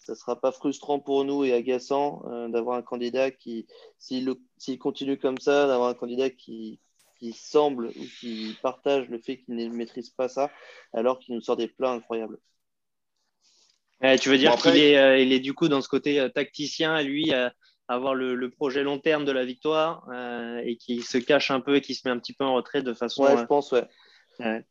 [0.03, 4.35] ça ne sera pas frustrant pour nous et agaçant euh, d'avoir un candidat qui, s'il
[4.79, 6.79] continue comme ça, d'avoir un candidat qui,
[7.19, 10.51] qui, semble ou qui partage le fait qu'il ne maîtrise pas ça,
[10.93, 12.37] alors qu'il nous sort des plats incroyables.
[14.19, 17.01] tu veux dire qu'il est, euh, il est du coup dans ce côté euh, tacticien,
[17.01, 17.53] lui, à
[17.87, 20.07] avoir le, projet long terme de la victoire
[20.63, 22.81] et qui se cache un peu et qui se met un petit peu en retrait
[22.81, 23.23] de façon.
[23.23, 23.85] Ouais, je pense, ouais.
[24.39, 24.65] ouais.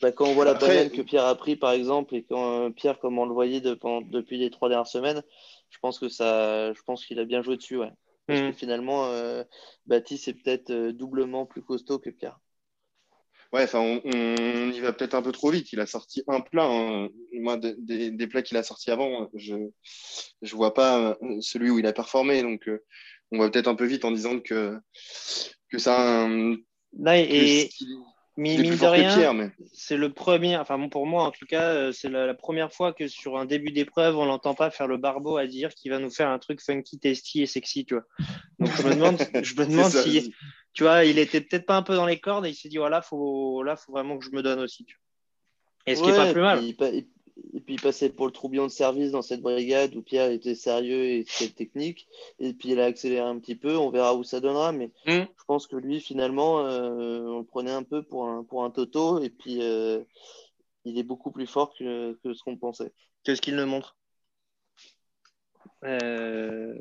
[0.00, 2.70] Bah, quand on voit la banane que Pierre a pris, par exemple, et quand euh,
[2.70, 5.22] Pierre, comme on le voyait depuis les trois dernières semaines,
[5.70, 7.92] je pense que ça, je pense qu'il a bien joué dessus, ouais.
[8.26, 8.54] Parce que mm.
[8.54, 9.42] finalement, euh,
[9.86, 12.38] Baptiste est peut-être euh, doublement plus costaud que Pierre.
[13.52, 15.72] Ouais, enfin, on, y va peut-être un peu trop vite.
[15.72, 16.66] Il a sorti un plat.
[16.66, 17.08] Hein.
[17.32, 21.94] Moi, des, plats qu'il a sortis avant, je ne vois pas celui où il a
[21.94, 22.42] performé.
[22.42, 22.68] Donc,
[23.32, 24.78] on va peut-être un peu vite en disant que,
[25.70, 26.26] que ça.
[26.26, 26.56] Un,
[27.06, 27.70] et,
[28.38, 32.34] mine de rien, c'est le premier, enfin pour moi en tout cas, euh, c'est la,
[32.34, 35.74] première fois que sur un début d'épreuve, on n'entend pas faire le barbeau à dire
[35.74, 38.04] qu'il va nous faire un truc funky, tasty et sexy, tu vois.
[38.60, 40.32] Donc je me demande, je me demande si,
[40.72, 42.78] tu vois, il était peut-être pas un peu dans les cordes et il s'est dit
[42.78, 44.84] voilà, faut, là, faut vraiment que je me donne aussi.
[44.84, 45.00] Tu
[45.86, 46.60] Et ce qui est pas plus mal.
[47.54, 50.54] Et puis il passait pour le troublion de service dans cette brigade où Pierre était
[50.54, 52.08] sérieux et très technique.
[52.38, 53.76] Et puis il a accéléré un petit peu.
[53.76, 54.72] On verra où ça donnera.
[54.72, 55.26] Mais hmm.
[55.36, 58.70] je pense que lui, finalement, euh, on le prenait un peu pour un, pour un
[58.70, 59.22] toto.
[59.22, 60.02] Et puis euh,
[60.84, 62.92] il est beaucoup plus fort que, que ce qu'on pensait.
[63.24, 63.97] Qu'est-ce qu'il nous montre
[65.84, 66.74] euh,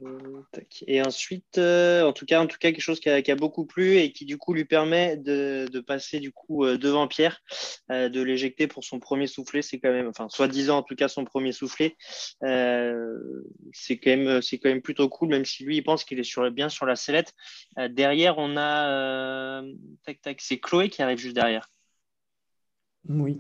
[0.88, 3.98] et ensuite, euh, en tout cas, en tout cas, quelque chose qui a, beaucoup plu
[3.98, 7.42] et qui du coup lui permet de, passer du coup euh, devant Pierre,
[7.90, 9.62] de l'éjecter pour son premier soufflet.
[9.62, 11.96] C'est quand même, enfin, soit disant en tout cas son premier soufflet.
[12.42, 16.52] c'est quand même, c'est quand même plutôt cool, même si lui il pense qu'il est
[16.52, 17.34] bien sur la sellette.
[17.90, 19.64] derrière, on a,
[20.06, 21.70] tac tac, c'est Chloé qui arrive juste derrière.
[23.10, 23.38] Oui.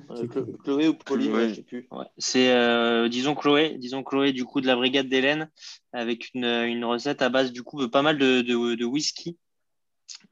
[0.63, 1.89] Chloé ou Pauline, ouais, sais plus.
[2.17, 5.49] C'est, euh, disons Chloé, disons Chloé du coup de la brigade d'Hélène,
[5.91, 9.37] avec une, une, recette à base du coup de pas mal de, de, de whisky,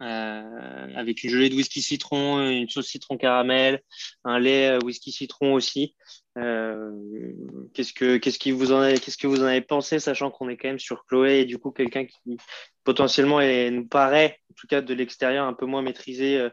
[0.02, 3.82] euh, avec une gelée de whisky citron, une sauce citron caramel,
[4.24, 5.96] un lait euh, whisky citron aussi.
[6.36, 10.48] qu'est-ce que qu'est-ce qui vous en avez, qu'est-ce que vous en avez pensé, sachant qu'on
[10.48, 12.38] est quand même sur Chloé et du coup quelqu'un qui
[12.86, 16.48] potentiellement est, nous paraît, en tout cas de l'extérieur, un peu moins maîtrisé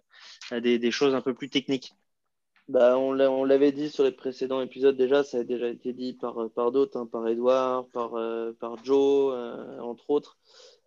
[0.51, 1.93] des, des choses un peu plus techniques?
[2.69, 6.49] Bah, on l'avait dit sur les précédents épisodes déjà, ça a déjà été dit par,
[6.51, 10.39] par d'autres, hein, par Edouard, par, euh, par Joe, euh, entre autres.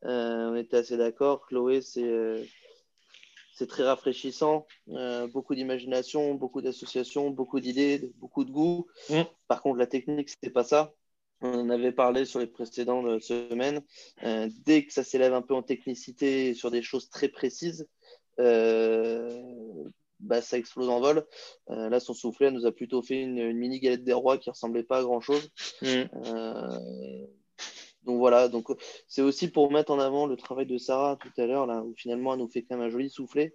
[0.06, 1.46] Euh, on était assez d'accord.
[1.48, 2.50] Chloé, c'est
[3.58, 4.68] c'est très rafraîchissant,
[5.32, 8.88] beaucoup d'imagination, beaucoup d'associations, beaucoup d'idées, beaucoup de goût.
[9.10, 9.22] Mm.
[9.48, 10.94] Par contre, la technique, c'était pas ça.
[11.40, 13.82] on en avait parlé sur les précédentes semaines.
[14.66, 17.88] dès que ça s'élève un peu en technicité sur des choses très précises,
[20.20, 21.26] bah, ça explose en vol.
[21.68, 25.00] là, son soufflet nous a plutôt fait une, mini galette des rois qui ressemblait pas
[25.00, 25.50] à grand chose.
[25.82, 26.04] Mm.
[28.04, 28.68] donc voilà, donc
[29.08, 31.94] c'est aussi pour mettre en avant le travail de Sarah tout à l'heure, là, où
[31.98, 33.54] finalement elle nous fait quand même un joli soufflet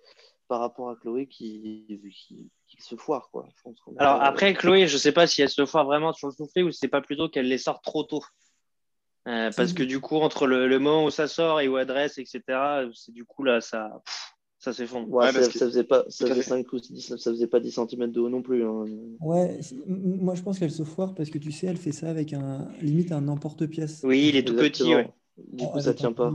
[0.50, 1.86] par rapport à Chloé qui,
[2.66, 3.30] qui, se foire.
[3.30, 3.46] Quoi.
[3.98, 6.64] Alors après, Chloé, je ne sais pas si elle se foire vraiment sur le soufflet
[6.64, 8.24] ou c'est pas plutôt qu'elle les sort trop tôt.
[9.28, 12.42] Euh, parce que du coup, entre le, moment où ça sort et où adresse, etc.,
[12.94, 14.02] c'est du coup là, ça,
[14.60, 15.10] ça s'effondre.
[15.10, 18.20] Ouais, ça, faisait pas, ça faisait 5 ou 10, ça faisait pas 10 cm de
[18.20, 18.64] haut non plus.
[18.64, 18.84] Hein.
[19.20, 22.32] Ouais, moi je pense qu'elle se foire parce que tu sais, elle fait ça avec
[22.32, 24.02] un limite un emporte-pièce.
[24.04, 25.10] Oui, il est tout petit, ouais.
[25.52, 26.32] Du coup, ça tient pas.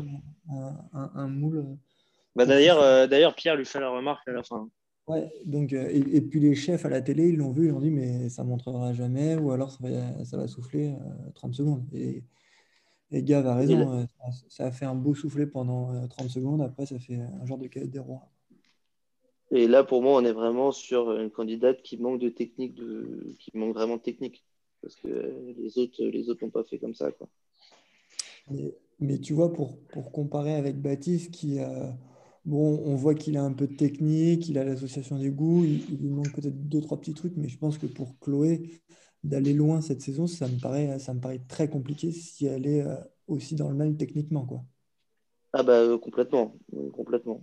[0.93, 1.78] un moule
[2.36, 4.69] bah, d'ailleurs, euh, d'ailleurs, Pierre lui fait la remarque à la fin.
[5.07, 7.80] Ouais, donc, euh, et, puis les chefs à la télé, ils l'ont vu, ils ont
[7.80, 10.95] dit, mais ça ne montrera jamais, ou alors ça va, ça va souffler
[11.36, 11.84] 30 euh, secondes.
[11.93, 12.23] Et,
[13.12, 14.08] et Gav a raison,
[14.49, 17.68] ça a fait un beau soufflet pendant 30 secondes, après ça fait un genre de
[17.68, 18.30] cahier des rois.
[19.51, 23.36] Et là, pour moi, on est vraiment sur une candidate qui manque de technique, de...
[23.39, 24.43] qui manque vraiment de technique.
[24.82, 25.08] Parce que
[25.58, 27.12] les autres les autres n'ont pas fait comme ça.
[27.12, 27.28] Quoi.
[28.49, 31.95] Mais, mais, tu vois, pour, pour comparer avec Baptiste, qui a
[32.45, 35.97] Bon, on voit qu'il a un peu de technique, il a l'association des goûts, il,
[35.97, 38.70] lui manque peut-être deux, trois petits trucs, mais je pense que pour Chloé,
[39.26, 42.82] d'aller loin cette saison, ça me paraît, ça me paraît très compliqué si elle est
[42.82, 42.95] euh,
[43.28, 44.45] aussi dans le même techniquement.
[44.45, 44.63] Quoi.
[45.53, 46.57] Ah bah euh, complètement,
[46.93, 47.41] complètement.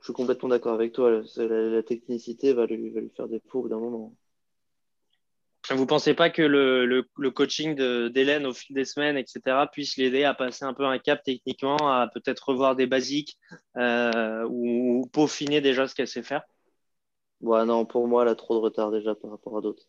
[0.00, 1.22] Je suis complètement d'accord avec toi.
[1.36, 4.14] La, technicité va lui, va lui faire défaut d'un moment.
[5.70, 10.24] Vous pensez pas que le, le, coaching d'Hélène au fil des semaines, etc., puisse l'aider
[10.24, 13.38] à passer un peu un cap techniquement, à peut-être revoir des basiques
[13.78, 16.42] euh, ou, peaufiner déjà ce qu'elle sait faire?
[17.40, 19.86] Ouais, non, pour moi, elle a trop de retard déjà par rapport à d'autres.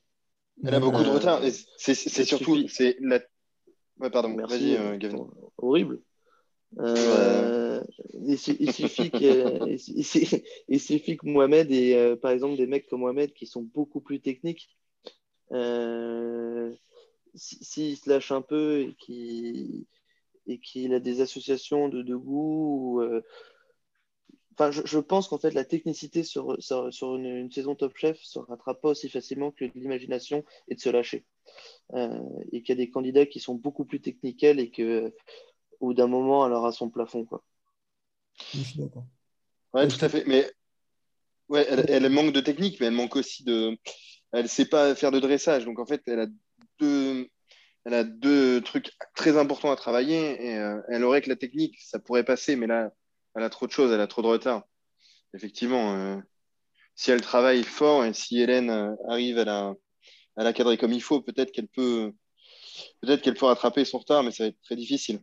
[0.64, 1.42] Elle a beaucoup de retard.
[1.78, 2.68] C'est surtout.
[2.68, 3.20] c'est la...
[4.00, 5.28] Ouais, pardon, vas-y, euh, Gavin.
[5.58, 6.02] Horrible.
[6.80, 7.82] Euh,
[8.26, 9.70] il, suffit que,
[10.68, 14.20] il, suffit que Mohamed et par exemple des mecs comme Mohamed qui sont beaucoup plus
[14.20, 14.76] techniques
[15.52, 16.74] euh,
[17.36, 19.86] s'il se lâche un peu et qu'il
[20.62, 23.24] qu'il a des associations de, de goût, euh,
[24.58, 28.82] enfin, je, pense qu'en fait la technicité sur, sur, une, saison Top Chef se rattrape
[28.82, 31.26] pas aussi facilement que l'imagination et de se lâcher.
[31.94, 32.20] Euh,
[32.52, 35.14] et qu'il y a des candidats qui sont beaucoup plus techniques et que
[35.80, 37.44] au d'un moment elle aura son plafond quoi.
[38.54, 39.06] Je suis d'accord.
[39.74, 40.26] Ouais, tout à fait.
[40.26, 40.50] Mais
[41.50, 43.78] ouais, elle, elle, manque de technique, mais elle manque aussi de
[44.36, 45.66] elle ne sait pas faire de dressage.
[45.66, 46.28] Donc, en fait, elle a
[46.80, 47.30] deux,
[47.86, 51.80] elle a deux trucs très importants à travailler et euh, elle aurait que la technique,
[51.82, 52.92] ça pourrait passer, mais là,
[53.36, 54.64] elle a trop de choses, elle a trop de retard.
[55.34, 56.18] Effectivement, euh,
[56.96, 59.76] si elle travaille fort et si Hélène euh, arrive à
[60.38, 62.14] la, cadrer comme il faut, peut-être qu'elle peut,
[63.02, 65.22] peut-être qu'elle peut rattraper son retard, mais ça va être très difficile.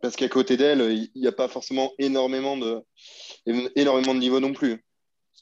[0.00, 2.82] Parce qu'à côté d'elle, il n'y a pas forcément énormément de,
[3.74, 4.84] énormément de niveau non plus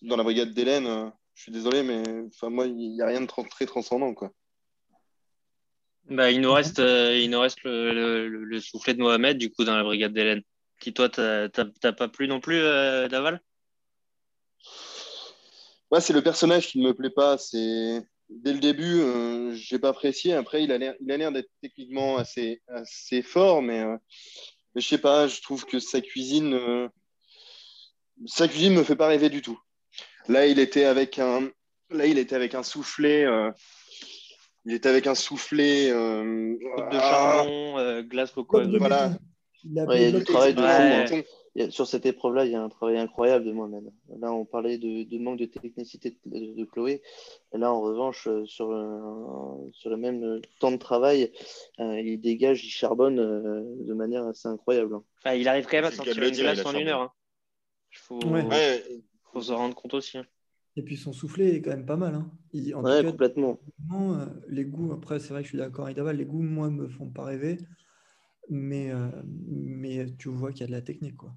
[0.02, 3.20] dans la brigade d'Hélène, euh, je suis désolé, mais enfin, moi, il n'y a rien
[3.20, 4.14] de très transcendant.
[6.08, 9.76] Bah, il nous reste, euh, il nous reste le, soufflet de Mohamed, du coup, dans
[9.76, 10.42] la brigade d'Hélène.
[10.80, 13.40] Qui, toi, t'as pas plu non plus, euh, Daval?
[15.90, 17.38] Ouais, c'est le personnage qui ne me plaît pas.
[17.38, 20.34] C'est Dès le début, je j'ai pas apprécié.
[20.34, 23.84] Après, il a l'air d'être techniquement assez, assez fort, mais,
[24.74, 26.90] mais je sais pas, je trouve que sa cuisine,
[28.26, 29.60] sa cuisine me fait pas rêver du tout.
[30.28, 31.48] Là, il était avec un,
[31.90, 33.24] là, il était avec un soufflet.
[34.66, 35.90] Euh, il était avec un soufflet.
[35.90, 36.56] Euh,
[36.90, 38.60] de charbon, euh, glace coco.
[38.78, 39.10] Voilà.
[39.64, 41.14] Il, y a du travail de fou.
[41.16, 41.70] Hein.
[41.70, 43.90] Sur cette épreuve-là, il y a un travail incroyable de moi-même.
[44.20, 47.02] Là, on parlait de, manque de technicité de, Chloé.
[47.54, 48.68] Et là, en revanche, sur,
[49.72, 51.32] sur le même temps de travail,
[51.78, 54.98] il dégage, il charbonne de manière assez incroyable.
[55.34, 57.00] il arrive quand même à sortir une glace en une heure.
[57.00, 57.12] Hein.
[57.90, 58.20] Il faut...
[58.26, 58.82] Ouais
[59.36, 60.18] faut se rendre compte aussi.
[60.18, 60.26] Hein.
[60.76, 62.14] Et puis son soufflet est quand même pas mal.
[62.14, 62.30] Hein.
[62.74, 63.58] en ouais, complètement.
[63.92, 66.68] Euh, les goûts, après, c'est vrai que je suis d'accord avec Daval, les goûts, moi,
[66.70, 67.58] me font pas rêver.
[68.50, 71.16] Mais, euh, mais tu vois qu'il y a de la technique.
[71.16, 71.34] Quoi.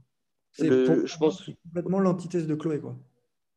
[0.52, 1.50] C'est je pense...
[1.64, 2.80] complètement l'antithèse de Chloé.
[2.82, 3.00] Quoi.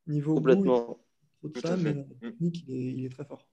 [0.07, 0.99] Niveau complètement.
[1.43, 3.49] Goût, ça, mais la technique, il est, il est, très fort.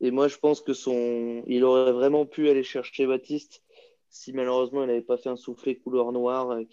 [0.00, 1.44] Et moi, je pense que son...
[1.46, 3.62] il aurait vraiment pu aller chercher Baptiste
[4.10, 6.64] si malheureusement il n'avait pas fait un soufflet couleur noire euh,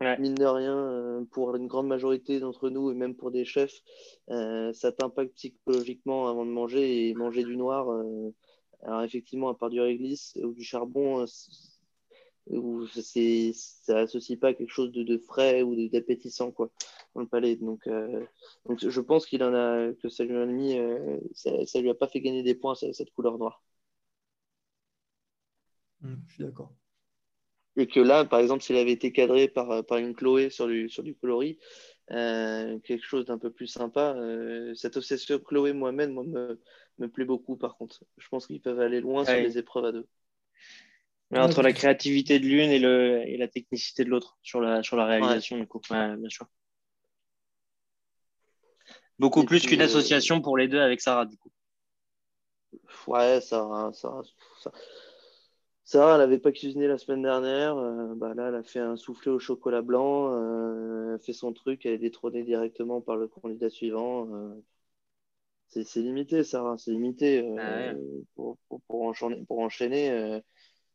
[0.00, 3.82] Mine de rien, euh, pour une grande majorité d'entre nous et même pour des chefs,
[4.30, 7.90] euh, ça t'impacte psychologiquement avant de manger et manger du noir.
[7.90, 8.32] Euh,
[8.82, 11.26] alors effectivement, à part du réglisse ou du charbon,
[12.50, 16.70] où ça n'associe pas quelque chose de, frais ou d'appétissant quoi
[17.14, 17.56] dans le palais.
[17.56, 18.24] Donc, euh,
[18.66, 21.94] donc je pense qu'il en a que ça lui a mis, euh, ça, lui a
[21.94, 23.62] pas fait gagner des points cette couleur noire.
[26.00, 26.72] Mmh, je suis d'accord.
[27.78, 30.90] Et que là, par exemple, s'il avait été cadré par, par une Chloé sur du,
[30.90, 31.58] sur du coloris,
[32.10, 34.16] euh, quelque chose d'un peu plus sympa.
[34.74, 36.60] cette obsession Chloé Mohamed, moi, me,
[36.98, 38.04] me plaît beaucoup par contre.
[38.18, 40.06] Je pense qu'ils peuvent aller loin sur les épreuves à deux
[41.36, 44.96] entre la créativité de l'une et, le, et la technicité de l'autre sur la, sur
[44.96, 46.46] la réalisation, du coup, bien sûr.
[49.18, 51.50] Beaucoup plus qu'une euh, association pour les deux avec Sarah, du coup.
[53.06, 54.22] Ouais, Sarah, Sarah,
[54.60, 54.78] Sarah,
[55.94, 57.76] elle n'avait pas cuisiné la semaine dernière.
[57.76, 60.32] Euh, bah là, elle a fait un soufflé au chocolat blanc.
[60.32, 61.86] Euh, elle a fait son truc.
[61.86, 64.28] Elle est détrônée directement par le candidat suivant.
[65.68, 66.76] c'est limité, Sarah.
[66.78, 67.48] C'est limité.
[67.58, 67.92] Ah
[68.34, 69.44] pour, pour, pour, enchaîner.
[69.46, 70.40] Pour enchaîner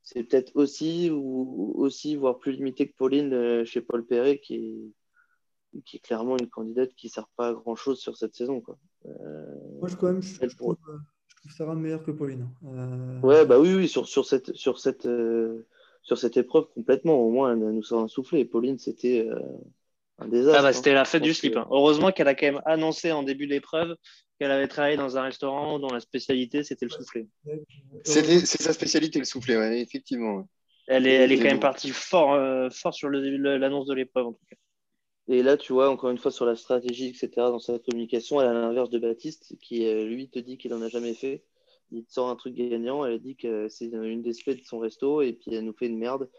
[0.04, 4.56] c'est peut-être aussi, ou aussi, voire plus limité que Pauline euh, chez Paul Perret, qui
[4.56, 8.60] est, qui est clairement une candidate qui ne sert pas à grand-chose sur cette saison.
[8.60, 8.78] Quoi.
[9.06, 9.46] Euh,
[9.80, 10.78] Moi, je, quand même, je, trouve, je, trouve,
[11.50, 12.48] Sarah meilleure que Pauline.
[12.66, 13.20] Euh...
[13.22, 15.66] Ouais, bah oui, oui, sur, sur cette, sur, cette, euh,
[16.02, 17.16] sur cette épreuve, complètement.
[17.16, 18.46] Au moins, elle nous un soufflé.
[18.46, 19.28] Pauline, c'était
[20.20, 20.60] un désastre.
[20.60, 21.58] Ah bah, c'était la fête du slip.
[21.58, 21.68] Hein.
[21.70, 23.96] Heureusement qu'elle a quand même annoncé en début d'épreuve
[24.40, 27.28] qu'elle avait travaillé dans un restaurant dont la spécialité c'était le soufflé.
[28.04, 30.48] C'est sa spécialité le soufflé, ouais, effectivement.
[30.88, 34.34] Elle est, elle est quand même partie fort, euh, fort sur l'annonce de l'épreuve en
[34.34, 34.58] tout cas.
[35.28, 38.48] Et là, tu vois, encore une fois, sur la stratégie, etc., dans sa communication, elle
[38.48, 41.44] à l'inverse de Baptiste, qui euh, lui te dit qu'il n'en a jamais fait.
[41.92, 44.80] Il te sort un truc gagnant, elle dit que c'est une des spé de son
[44.80, 46.30] resto, et puis elle nous fait une merde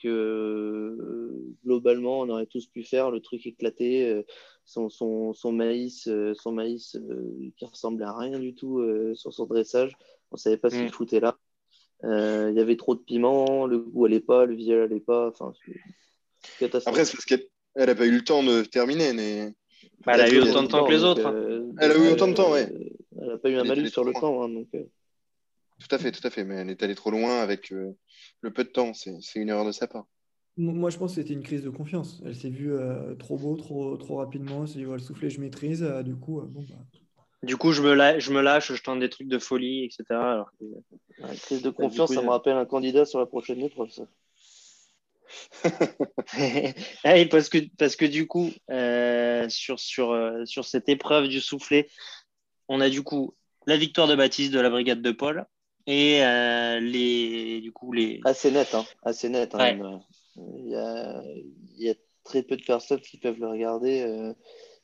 [0.00, 4.22] que euh, globalement, on aurait tous pu faire le truc éclaté,
[4.64, 6.96] son, son, son, maïs, son maïs
[7.56, 8.80] qui ressemblait à rien du tout
[9.14, 9.96] sur son dressage.
[10.30, 10.90] On ne savait pas ce qu'il mm.
[10.90, 11.38] foutait là.
[12.04, 15.28] Il y avait trop de piment, le goût n'allait pas, le visuel n'allait pas.
[15.28, 15.52] Enfin,
[16.86, 17.24] Après, c'est parce
[17.78, 19.12] qu'elle n'a pas eu le temps de terminer.
[19.12, 19.54] Mais...
[20.04, 21.74] Bah, elle, a eu autant de temps que les autres.
[21.80, 22.68] Elle a eu autant de temps, ouais.
[23.20, 24.42] Elle n'a pas eu un malus sur le temps.
[24.42, 26.44] Hein, donc, Tout à fait, tout à fait.
[26.44, 28.92] Mais elle est allée trop loin avec le peu de temps.
[28.94, 30.06] C'est une erreur de sa part.
[30.56, 32.20] Moi, je pense que c'était une crise de confiance.
[32.26, 34.62] Elle s'est vue euh, trop beau, trop, trop rapidement.
[34.62, 35.84] Elle s'est dit, le souffler, je maîtrise.
[35.84, 36.74] Euh, du coup, euh, bon, bah.
[37.44, 40.04] Du coup, je me, lâche, je me lâche, je tente des trucs de folie, etc.
[40.10, 40.50] Alors
[41.42, 43.90] crise de confiance, ça me rappelle un candidat sur la prochaine épreuve,
[47.04, 48.50] Ah parce, que, parce que du coup,
[49.48, 51.88] sur, sur, sur cette épreuve du soufflet,
[52.68, 53.34] on a du coup
[53.66, 55.46] la victoire de Baptiste de la brigade de Paul,
[55.86, 58.20] et euh, les, du coup, les...
[58.24, 58.84] Assez net, hein.
[59.02, 59.54] assez net.
[59.54, 60.00] Hein,
[60.36, 61.22] il, y a,
[61.76, 64.34] il, y a, très peu de personnes qui peuvent le regarder euh,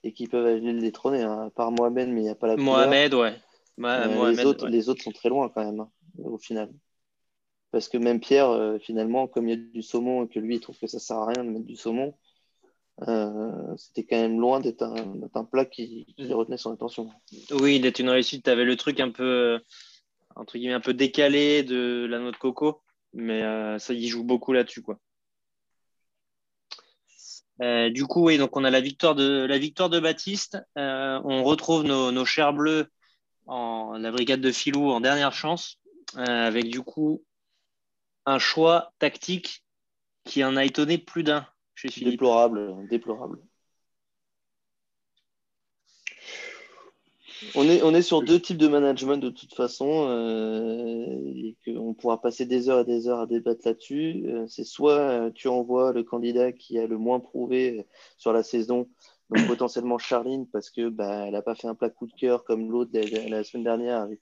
[0.03, 1.47] et qui peuvent aller le détrôner, hein.
[1.47, 3.34] à part Mohamed, mais il n'y a pas la Mohamed, ouais.
[3.80, 5.90] Euh, les, autres, les autres sont très loin quand même, hein,
[6.22, 6.70] au final.
[7.75, 10.61] Parce que même Pierre, finalement, comme il y a du saumon et que lui, il
[10.61, 12.14] trouve que ça sert à rien de mettre du saumon,
[13.77, 17.11] c'était quand même loin d'être un, plat qui, qui, retenait son attention.
[17.51, 18.45] Oui, d'être une réussite.
[18.45, 19.59] Tu avais le truc un peu
[20.37, 24.25] entre guillemets un peu décalé de la noix de coco, mais euh, ça y joue
[24.25, 24.99] beaucoup là-dessus quoi.
[27.62, 30.59] Euh, du coup, oui, donc on a la victoire de la victoire de Baptiste.
[30.77, 32.89] Euh, on retrouve nos, chers bleus
[33.47, 35.81] en la brigade de Filou en dernière chance,
[36.16, 37.22] avec du coup
[38.27, 39.64] un choix tactique
[40.25, 42.12] qui en a étonné plus d'un chez Philippe.
[42.12, 43.39] Déplorable, déplorable.
[47.55, 51.05] On est, on est sur deux types de management de toute façon, euh,
[51.35, 54.25] et qu'on pourra passer des heures et des heures à débattre là-dessus.
[54.27, 58.43] Euh, c'est soit euh, tu envoies le candidat qui a le moins prouvé sur la
[58.43, 58.89] saison,
[59.31, 62.45] donc potentiellement Charline, parce que bah, elle n'a pas fait un plat coup de cœur
[62.45, 64.20] comme l'autre la, semaine dernière avec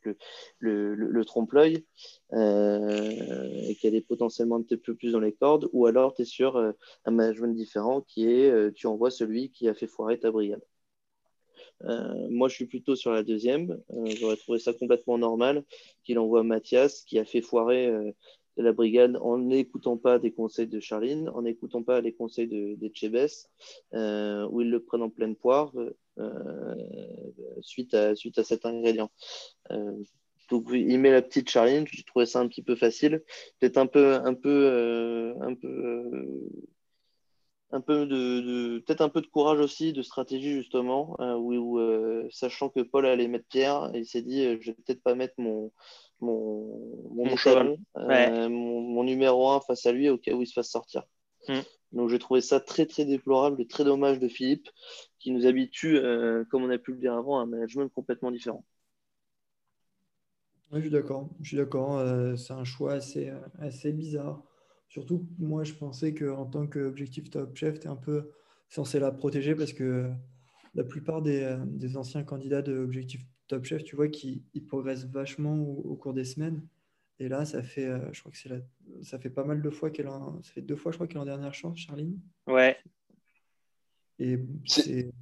[0.58, 1.84] le, le, trompe-l'œil,
[2.32, 6.24] et qu'elle est potentiellement un petit peu plus dans les cordes, ou alors tu es
[6.24, 10.62] sur un management différent qui est tu envoies celui qui a fait foirer ta brigade.
[11.84, 13.78] Euh, moi, je suis plutôt sur la deuxième.
[13.90, 15.64] Euh, j'aurais trouvé ça complètement normal
[16.04, 17.90] qu'il envoie Mathias, qui a fait foirer
[18.58, 22.48] euh, la brigade en n'écoutant pas des conseils de Charline, en n'écoutant pas les conseils
[22.48, 25.72] de, de où ils le prennent en pleine poire
[27.60, 29.10] suite, à, suite à cet ingrédient.
[30.50, 31.86] donc, il met la petite Charline.
[31.90, 33.22] J'ai trouvé ça un petit peu facile,
[33.60, 36.50] peut-être un peu, un peu, un peu
[37.72, 42.28] un peu de, peut-être un peu de courage aussi, de stratégie justement, euh, où, euh,
[42.30, 45.34] sachant que Paul allait mettre Pierre, il s'est dit euh, je vais peut-être pas mettre
[45.38, 45.72] mon
[46.22, 50.70] mon, mon, cheval, mon, numéro 1 face à lui au cas où il se fasse
[50.70, 51.02] sortir.
[51.48, 51.60] Mm.
[51.92, 54.68] Donc j'ai trouvé ça très très déplorable, très dommage de Philippe,
[55.18, 56.00] qui nous habitue,
[56.50, 58.64] comme on a pu le dire avant, à un management complètement différent.
[60.70, 61.28] Oui, je suis d'accord.
[61.42, 62.02] Je suis d'accord.
[62.38, 64.42] c'est un choix assez, assez bizarre
[64.92, 68.30] Surtout, moi, je pensais qu'en tant qu'objectif top chef, tu es un peu
[68.68, 70.10] censé la protéger parce que
[70.74, 73.22] la plupart des, des anciens candidats de objectif
[73.52, 76.66] top chef, tu vois, qu'ils progressent vachement au, cours des semaines.
[77.18, 78.48] Et là, ça fait, je crois que c'est
[79.02, 81.18] ça fait pas mal de fois qu'elle en, ça fait deux fois, je crois qu'elle
[81.18, 82.18] est en dernière chance, Charline.
[82.46, 82.78] Ouais.
[84.18, 85.12] Et c'est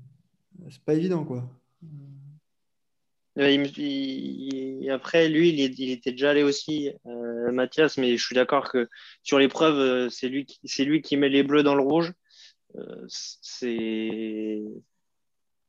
[0.84, 1.50] pas évident, quoi.
[4.90, 8.88] après, lui, il, était déjà allé aussi, euh, Mathias, mais je suis d'accord que
[9.24, 12.12] sur l'épreuve, euh, c'est lui, qui, lui qui met les bleus dans le rouge.
[12.76, 14.62] Euh, c'est.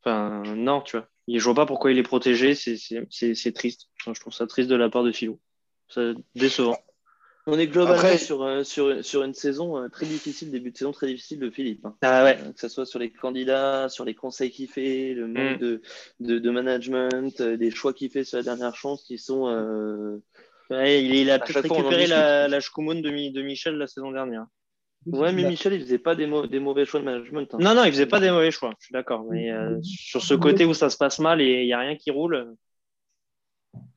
[0.00, 1.08] Enfin, non, tu vois.
[1.28, 3.88] Je vois pas pourquoi il est protégé, c'est triste.
[4.06, 5.38] je trouve ça triste de la part de Philo.
[5.88, 6.78] C'est décevant.
[7.46, 10.92] On est globalement sur, euh, sur, sur, une saison euh, très difficile, début de saison
[10.92, 11.84] très difficile de Philippe.
[11.84, 11.96] Hein.
[12.00, 12.38] Ah ouais.
[12.40, 15.80] Euh, que ce soit sur les candidats, sur les conseils qu'il fait, le manque mm.
[16.20, 19.48] de, de, management, des choix qu'il fait sur la dernière chance qui sont.
[20.70, 24.46] il, a peut-être récupéré la, la de, de, Michel la saison dernière.
[25.06, 27.52] Ouais, mais Michel, il faisait pas des, des mauvais choix de management.
[27.54, 27.58] Hein.
[27.60, 29.24] Non, non, il faisait pas des mauvais choix, je suis d'accord.
[29.30, 29.50] Mais
[29.82, 32.56] sur ce côté où ça se passe mal et il n'y a rien qui roule.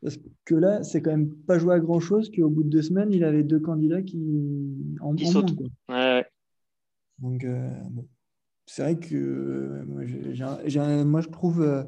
[0.02, 2.82] Parce que là, c'est quand même pas joué à grand chose qu'au bout de deux
[2.82, 5.54] semaines, il avait deux candidats qui en, qui sautent.
[5.90, 6.26] Ouais,
[7.20, 7.70] Donc, euh,
[8.66, 11.62] c'est vrai que euh, moi, je trouve.
[11.62, 11.84] Euh,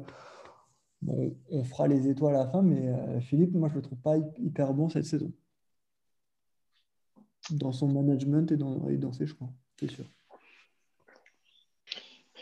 [1.00, 4.16] bon, on fera les étoiles à la fin, mais Philippe, moi, je le trouve pas
[4.38, 5.32] hyper bon cette saison.
[7.50, 10.04] Dans son management et dans, et dans ses choix, c'est sûr.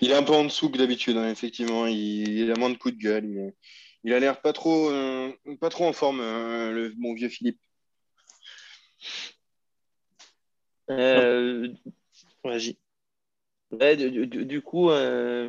[0.00, 1.86] Il est un peu en dessous que d'habitude, hein, effectivement.
[1.86, 3.54] Il, a moins de coups de gueule.
[4.04, 7.58] Il, a l'air pas trop, euh, pas trop en forme, euh, le bon vieux Philippe.
[10.90, 11.68] Euh,
[13.72, 14.90] du, coup,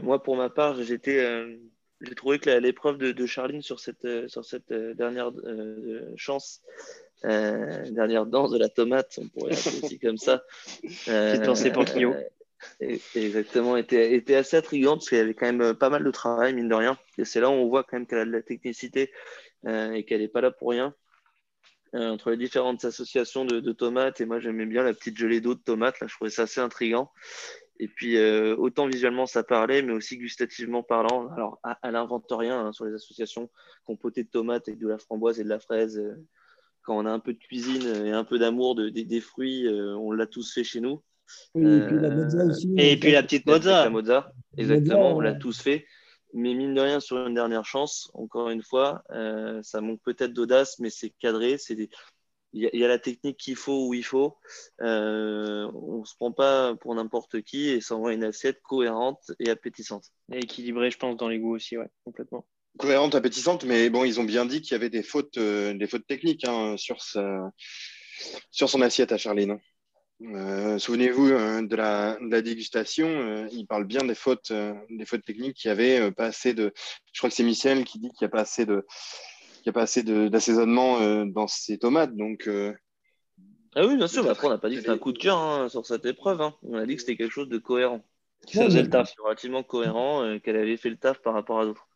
[0.01, 1.59] moi pour ma part, j'étais,
[2.01, 5.31] j'ai trouvé que l'épreuve de, Charline sur cette, sur cette dernière
[6.15, 6.63] chance,
[7.23, 10.43] dernière danse de la tomate, on pourrait l'appeler aussi comme ça.
[10.81, 12.13] Petite pensée pour Kyo
[13.15, 16.11] exactement, était, était assez intrigante parce qu'il y avait quand même euh, pas mal de
[16.11, 16.97] travail, mine de rien.
[17.17, 19.11] Et c'est là où on voit quand même qu'elle a de la technicité
[19.65, 20.93] euh, et qu'elle n'est pas là pour rien.
[21.95, 25.55] Euh, entre les différentes associations de, tomates, et moi j'aimais bien la petite gelée d'eau
[25.55, 27.11] de tomates, là je trouvais ça assez intrigant.
[27.79, 28.19] Et puis
[28.57, 31.29] autant visuellement ça parlait, mais aussi gustativement parlant.
[31.29, 33.49] Alors elle n'invente rien hein, sur les associations
[33.85, 36.03] compotées de tomates et de la framboise et de la fraise.
[36.87, 40.11] Quand on a un peu de cuisine et un peu d'amour de, des fruits, on
[40.11, 41.03] l'a tous fait chez nous
[41.55, 42.73] et puis la mozza euh, aussi.
[42.77, 43.83] Et puis la petite mozza.
[43.83, 45.85] La mozza, exactement, on l'a tous fait.
[46.33, 50.33] Mais mine de rien, sur une dernière chance, encore une fois, euh, ça manque peut-être
[50.33, 51.57] d'audace, mais c'est cadré.
[51.57, 51.75] C'est
[52.53, 54.37] Il y, a la technique qu'il faut où il faut.
[54.81, 59.31] Euh, on ne se prend pas pour n'importe qui et ça envoie une assiette cohérente
[59.39, 60.11] et appétissante.
[60.31, 62.45] Et équilibrée, je pense, dans les goûts aussi, ouais, complètement.
[62.77, 66.05] Cohérente, appétissante, mais bon, ils ont bien dit qu'il y avait des fautes, des fautes
[66.07, 67.51] techniques hein, sur, sa...
[68.51, 69.59] sur son assiette à Charline.
[70.23, 74.51] Euh, souvenez-vous euh, de, la, dégustation, euh, il parle bien des fautes,
[74.89, 76.73] des fautes techniques qui avait pas assez de.
[77.13, 78.85] Je crois que c'est Michel qui dit qu'il n'y a pas assez de,
[79.61, 82.15] qu'il a pas assez d'assaisonnement dans ses tomates.
[82.15, 82.49] Donc.
[83.75, 84.23] ah oui, bien sûr.
[84.23, 86.05] Mais après, on n'a pas dit que c'était un coup de cœur hein, sur cette
[86.05, 86.41] épreuve.
[86.41, 86.55] Hein.
[86.63, 88.03] On a dit que c'était quelque chose de cohérent.
[88.45, 89.13] Qui faisait le taf.
[89.23, 91.87] Relativement cohérent, qu'elle avait fait le taf par rapport à d'autres.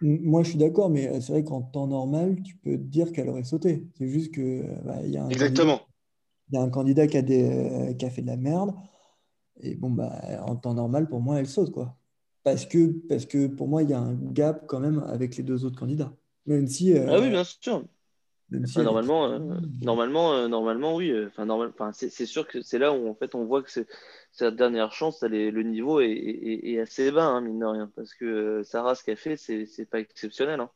[0.00, 3.28] Moi, je suis d'accord, mais c'est vrai qu'en temps normal, tu peux te dire qu'elle
[3.28, 3.84] aurait sauté.
[3.98, 5.80] C'est juste que bah, il y a un Exactement
[6.50, 8.74] il y a un candidat qui a, des, qui a fait de la merde.
[9.60, 10.12] Et bon, bah,
[10.46, 11.72] en temps normal, pour moi, elle saute.
[11.72, 11.96] Quoi.
[12.42, 15.42] Parce, que, parce que pour moi, il y a un gap quand même avec les
[15.42, 16.12] deux autres candidats.
[16.46, 16.92] Même si.
[16.92, 17.84] Euh, ah oui, bien sûr.
[18.50, 19.38] Normalement, euh,
[19.82, 21.12] normalement, euh, normalement, oui.
[21.26, 23.86] Enfin, normal, enfin, c'est sûr que c'est là où en fait on voit que c'est
[24.32, 25.22] sa dernière chance.
[25.22, 29.16] le niveau est, est, assez bas, hein, mine de rien, parce que Sarah, ce qu'elle
[29.16, 30.60] fait, c'est pas exceptionnel.
[30.60, 30.70] Hein.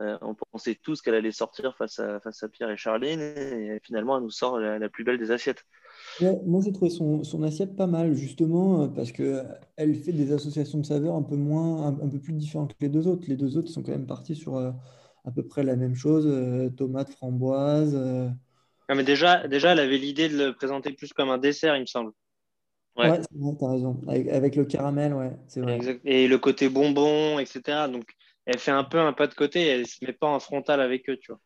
[0.00, 3.78] Euh, on pensait tous qu'elle allait sortir face à, face à Pierre et Charline, et
[3.82, 5.64] finalement, elle nous sort la, plus belle des assiettes.
[6.46, 10.78] moi, j'ai trouvé son, son, assiette pas mal, justement, euh, parce qu'elle fait des associations
[10.78, 13.26] de saveurs un peu, moins, un, peu plus différentes que les deux autres.
[13.28, 14.72] Les deux autres sont quand même partis sur euh,
[15.24, 16.28] à peu près la même chose
[16.76, 17.94] tomate, framboise.
[18.88, 21.86] mais déjà, déjà, elle avait l'idée de le présenter plus comme un dessert, il me
[21.86, 22.12] semble.
[22.96, 24.00] Ouais, ouais tu as raison.
[24.06, 26.00] Avec, le caramel, ouais, c'est vrai.
[26.04, 27.88] Et le côté bonbon, etc.
[27.88, 28.04] Donc,
[28.44, 31.08] elle fait un peu un pas de côté, elle se met pas en frontal avec
[31.08, 31.40] eux, tu vois.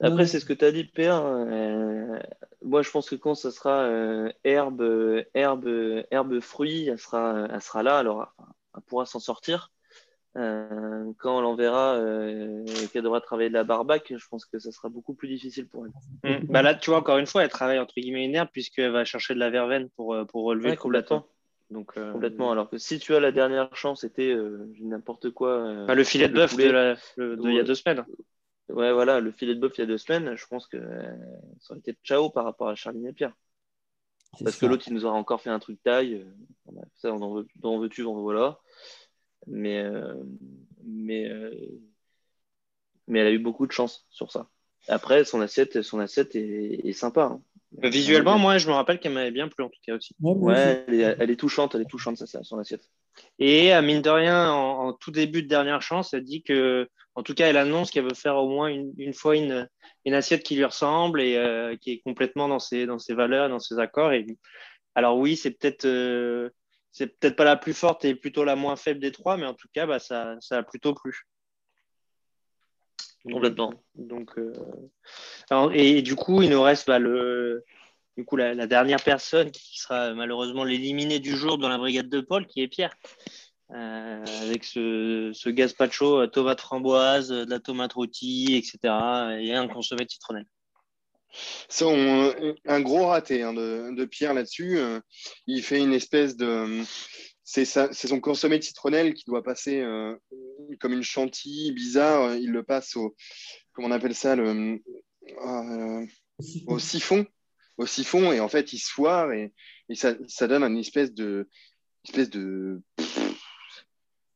[0.00, 1.24] Après, c'est ce que tu as dit, Pierre.
[1.24, 2.18] Euh,
[2.62, 7.62] moi, je pense que quand ce sera euh, herbe, herbe, herbe, fruit, elle sera, elle
[7.62, 8.34] sera là, alors
[8.74, 9.72] elle pourra s'en sortir.
[10.36, 11.98] Euh, quand on l'enverra
[12.92, 15.86] qu'elle devra travailler de la barbac, je pense que ça sera beaucoup plus difficile pour
[15.86, 15.92] elle.
[16.30, 16.46] Mmh.
[16.46, 19.04] Bah là, tu vois, encore une fois, elle travaille entre guillemets une herbe puisqu'elle va
[19.04, 21.26] chercher de la verveine pour, pour relever complètement.
[21.70, 22.52] Donc, euh, Complètement.
[22.52, 25.66] Alors que si tu as la dernière chance, c'était euh, n'importe quoi.
[25.66, 28.04] Euh, le filet de bœuf il y a deux semaines.
[28.68, 30.78] Ouais, voilà, le filet de bœuf il y a deux semaines, je pense que
[31.60, 33.32] ça aurait été ciao par rapport à Charline et Pierre.
[34.42, 36.26] Parce que l'autre, il nous aura encore fait un truc taille.
[36.96, 38.58] Ça, on en veut, on veut tu, on voilà.
[39.46, 39.84] Mais,
[40.84, 41.30] mais,
[43.06, 44.48] mais elle a eu beaucoup de chance sur ça.
[44.88, 47.22] Après, son assiette, son assiette est, sympa.
[47.32, 47.42] Hein.
[47.82, 50.14] Visuellement, moi, je me rappelle qu'elle m'avait bien plu en tout cas aussi.
[50.20, 52.88] Ouais, elle, est, touchante, elle est touchante, ça, son assiette.
[53.38, 57.22] Et à mine de rien, en, tout début de dernière chance, elle dit que, en
[57.22, 59.68] tout cas, elle annonce qu'elle veut faire au moins une, fois une,
[60.06, 63.58] assiette qui lui ressemble et euh, qui est complètement dans ses, dans ses valeurs, dans
[63.58, 64.12] ses accords.
[64.12, 64.26] Et,
[64.94, 66.50] alors oui, c'est peut-être euh,
[66.96, 69.52] c'est peut-être pas la plus forte et plutôt la moins faible des trois, mais en
[69.52, 71.26] tout cas, bah, ça, ça a plutôt plu.
[73.22, 73.74] Complètement.
[73.96, 77.66] Donc, euh, et du coup, il nous reste bah, le,
[78.16, 82.22] du coup, la, dernière personne qui sera malheureusement l'éliminer du jour dans la brigade de
[82.22, 82.94] Paul, qui est Pierre.
[83.72, 88.78] Euh, avec ce, ce gazpacho, euh, tomate framboise, de la tomate rôtie, etc.
[89.38, 90.10] et un consommé de
[91.68, 92.34] citronnelle.
[92.66, 94.78] un gros raté hein, de, Pierre là-dessus.
[95.46, 96.84] il fait une espèce de
[97.46, 100.16] c'est son consommé de citronnelle qui doit passer euh,
[100.80, 102.34] comme une chantilly bizarre.
[102.34, 103.14] Il le passe au,
[103.72, 104.80] comment on appelle ça, le,
[105.44, 106.06] euh,
[106.66, 107.24] au siphon,
[107.78, 109.52] au siphon, et en fait il se foire et,
[109.94, 110.14] ça,
[110.48, 111.48] donne une espèce de,
[112.04, 112.82] espèce de,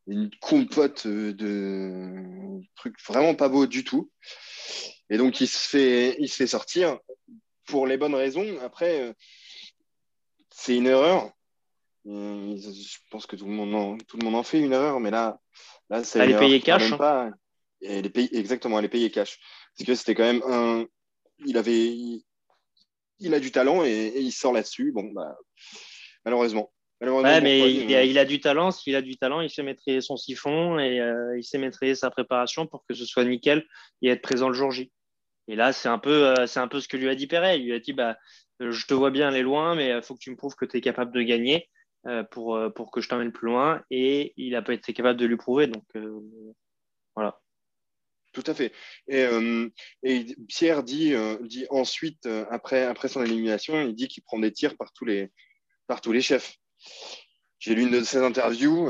[0.07, 4.11] une compote de truc vraiment pas beau du tout.
[5.11, 6.99] Et donc il se fait, il se fait sortir
[7.67, 8.59] pour les bonnes raisons.
[8.63, 9.13] Après, euh,
[10.51, 11.33] c'est une erreur
[12.05, 15.11] je pense que tout le monde en, tout le monde en fait une erreur, mais
[15.11, 15.39] là,
[15.89, 16.21] là c'est.
[16.21, 16.97] Elle est payée cash.
[16.97, 17.31] Pas,
[17.83, 19.39] elle est payée, exactement, elle est payée cash.
[19.77, 20.87] Parce que c'était quand même un.
[21.47, 21.97] Il avait.
[23.23, 24.93] Il, a du talent et, il sort là-dessus.
[24.93, 25.37] Bon, bah,
[26.25, 26.73] malheureusement.
[27.03, 28.71] ouais, mais il, a, du talent.
[28.71, 32.11] S'il a du talent, il sait maîtriser son siphon et euh, il sait maîtriser sa
[32.11, 33.67] préparation pour que ce soit nickel
[34.01, 34.91] et être présent le jour J.
[35.51, 37.59] Et là, c'est un peu, euh, c'est un peu ce que lui a dit Perret.
[37.59, 38.17] Il lui a dit, bah,
[38.61, 40.79] je te vois bien aller loin, mais il faut que tu me prouves que tu
[40.79, 41.69] es capable de gagner.
[42.07, 43.83] Euh, pour, euh, pour que je t'emmène plus loin.
[43.91, 45.67] Et il n'a pas été capable de lui prouver.
[45.67, 46.21] Donc euh,
[47.15, 47.39] voilà.
[48.33, 48.73] Tout à fait.
[49.09, 49.27] Et,
[50.05, 54.77] et Pierre dit, dit ensuite, après, après son élimination, il dit qu'il prend des tirs
[54.77, 55.33] par tous les,
[55.89, 56.55] par tous les chefs.
[57.59, 58.89] J'ai lu une de ses interviews.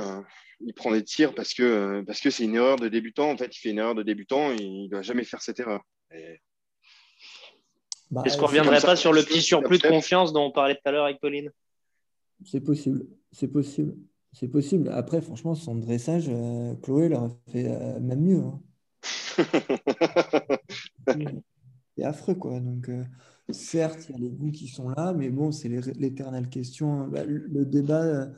[0.61, 3.31] il prend des tirs parce que parce que c'est une erreur de débutant.
[3.31, 5.59] En fait, il fait une erreur de débutant et il ne doit jamais faire cette
[5.59, 5.81] erreur.
[8.11, 10.75] Bah, Est-ce qu'on ne reviendrait pas sur le petit surplus de confiance dont on parlait
[10.75, 11.51] tout à l'heure avec Pauline?
[12.45, 13.07] C'est possible.
[13.31, 13.95] C'est possible.
[14.33, 14.89] C'est possible.
[14.91, 18.43] Après, franchement, son dressage, euh, Chloé l'aurait fait euh, même mieux.
[18.43, 18.61] Hein.
[21.97, 22.61] c'est affreux, quoi.
[22.61, 23.05] Donc, euh,
[23.51, 27.09] certes, il y a les goûts qui sont là, mais bon, c'est l'éternelle question.
[27.09, 28.29] Bah, le, débat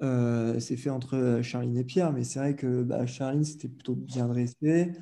[0.00, 4.26] s'est fait entre Charline et Pierre, mais c'est vrai que bah, Charline, c'était plutôt bien
[4.26, 4.92] dressé.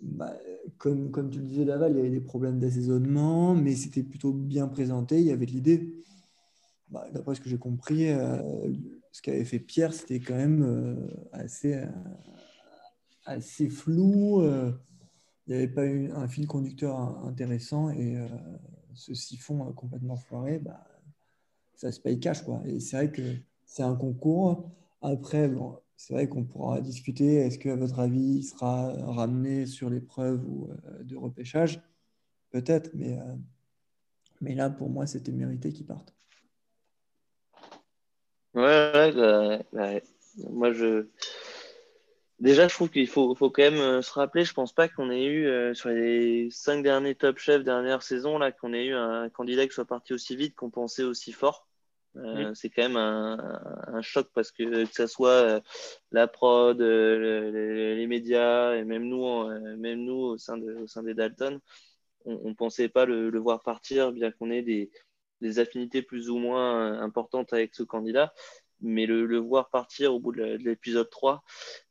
[0.00, 0.32] Bah,
[0.78, 4.32] comme, comme tu le disais, Laval, il y avait des problèmes d'assaisonnement, mais c'était plutôt
[4.32, 5.20] bien présenté.
[5.20, 5.92] Il y avait l'idée.
[6.90, 8.72] Bah, d'après ce que j'ai compris, euh,
[9.12, 11.86] ce qu'avait fait Pierre, c'était quand même euh, assez, euh,
[13.26, 14.42] assez flou.
[14.42, 14.74] il
[15.48, 18.16] n'y avait pas eu un fil conducteur intéressant et
[18.94, 20.86] ce siphon complètement foiré, bah,
[21.74, 22.42] ça se paye cash.
[22.42, 22.62] Quoi.
[22.66, 23.22] Et c'est vrai que
[23.66, 24.70] c'est un concours.
[25.02, 25.50] Après,
[25.98, 27.34] c'est vrai qu'on pourra discuter.
[27.34, 30.70] Est-ce qu'à votre avis, il sera ramené sur l'épreuve ou
[31.02, 31.82] de repêchage?
[32.50, 33.18] Peut-être, mais,
[34.40, 36.14] mais là, pour moi, c'était mérité qu'il parte.
[38.54, 40.00] Ouais, bah, bah,
[40.50, 41.06] moi je.
[42.40, 45.10] Déjà, je trouve qu'il faut, faut quand même euh, se rappeler, je pense pas qu'on
[45.10, 48.94] ait eu, euh, sur les cinq derniers top chefs dernière saison, là, qu'on ait eu
[48.94, 51.67] un candidat qui soit parti aussi vite, qu'on pensait aussi fort.
[52.16, 55.62] Euh, c'est quand même un, choc parce que que ce soit
[56.10, 61.14] la prod, les, médias et même nous, même nous au sein, de, au sein des
[61.14, 61.60] Dalton,
[62.24, 64.90] on ne pensait pas le, voir partir, bien qu'on ait des,
[65.40, 68.32] des affinités plus ou moins euh, importantes avec ce candidat.
[68.80, 71.42] Mais le, voir partir au bout de l'épisode 3,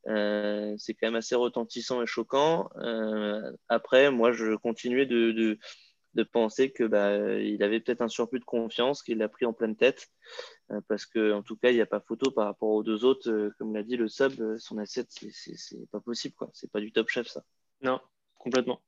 [0.08, 2.70] euh, c'est quand même assez retentissant et choquant.
[2.78, 5.58] Euh, après, moi, je continuais de,
[6.24, 9.76] penser que bah, il avait peut-être un surplus de confiance, qu'il l'a pris en pleine
[9.76, 10.08] tête.
[10.88, 13.52] parce que en tout cas, il n'y a pas photo par rapport aux deux autres.
[13.58, 16.36] comme l'a dit le sub, son assiette, c'est pas possible.
[16.54, 17.44] C'est pas du top chef, ça.
[17.82, 18.00] Non,
[18.38, 18.82] complètement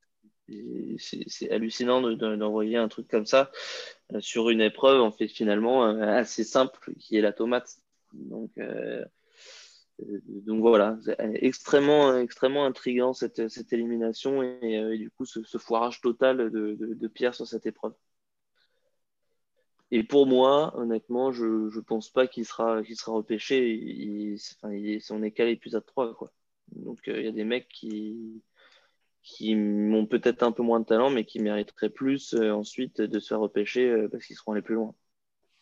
[0.97, 3.51] c'est hallucinant d'envoyer un truc comme ça
[4.13, 7.77] euh, sur une épreuve en fait finalement euh, assez simple qui est la tomate.
[8.13, 9.05] Donc, euh,
[10.27, 10.97] donc voilà,
[11.35, 13.39] extrêmement, extrêmement intriguant cette,
[13.73, 17.93] élimination et, du coup ce, foirage total de, Pierre sur cette épreuve.
[19.91, 24.35] Et pour moi, honnêtement, je ne pense pas qu'il sera, sera repêché.
[25.09, 26.13] On est qu'à l'épisode 3.
[26.15, 26.31] Quoi.
[26.71, 28.43] Donc il y a des mecs qui,
[29.23, 33.19] qui ont peut-être un peu moins de talent, mais qui mériteraient plus euh, ensuite de
[33.19, 34.93] se faire repêcher euh, parce qu'ils seront les plus loin.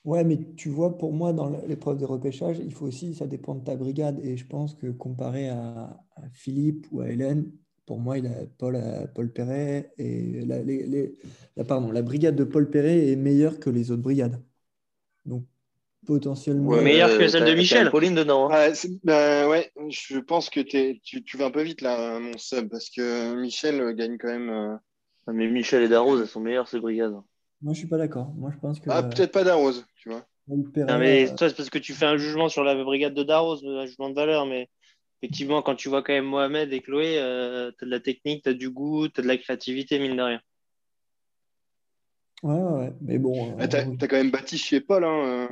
[0.06, 3.56] Ouais, mais tu vois, pour moi, dans l'épreuve de repêchage, il faut aussi, ça dépend
[3.56, 4.20] de ta brigade.
[4.24, 6.00] Et je pense que comparé à,
[6.32, 7.52] Philippe ou à Hélène,
[7.86, 8.82] pour moi, il a Paul,
[9.14, 11.18] Paul Perret et la, les,
[11.68, 14.42] pardon, la brigade de Paul Perret est meilleure que les autres brigades.
[15.26, 15.44] Donc,
[16.08, 16.70] potentiellement.
[16.70, 17.92] Ouais, meilleure que celle de Michel.
[17.92, 18.50] Pauline dedans.
[18.52, 18.72] Hein.
[19.04, 22.90] Ben ouais, je pense que tu, tu, vas un peu vite là, mon sub, parce
[22.90, 24.50] que Michel gagne quand même.
[24.50, 24.76] Euh,
[25.34, 27.16] mais Michel et Darroze, elles sont meilleures, ces brigades.
[27.62, 28.32] Moi, je suis pas d'accord.
[28.36, 28.90] Moi, je pense que.
[28.90, 30.26] Ah, peut-être pas Darroze, tu vois.
[30.48, 33.66] Non, mais toi, c'est parce que tu fais un jugement sur la brigade de Darroze,
[33.66, 34.70] un jugement de valeur, mais
[35.22, 38.44] effectivement, quand tu vois quand même Mohamed et Chloé, euh, tu as de la technique,
[38.44, 40.42] tu as du goût, tu as de la créativité, mine de rien.
[42.44, 43.58] Ouais, ouais, mais bon.
[43.60, 45.26] Ah, tu as, quand même bâti chez Paul, hein.
[45.26, 45.48] Euh,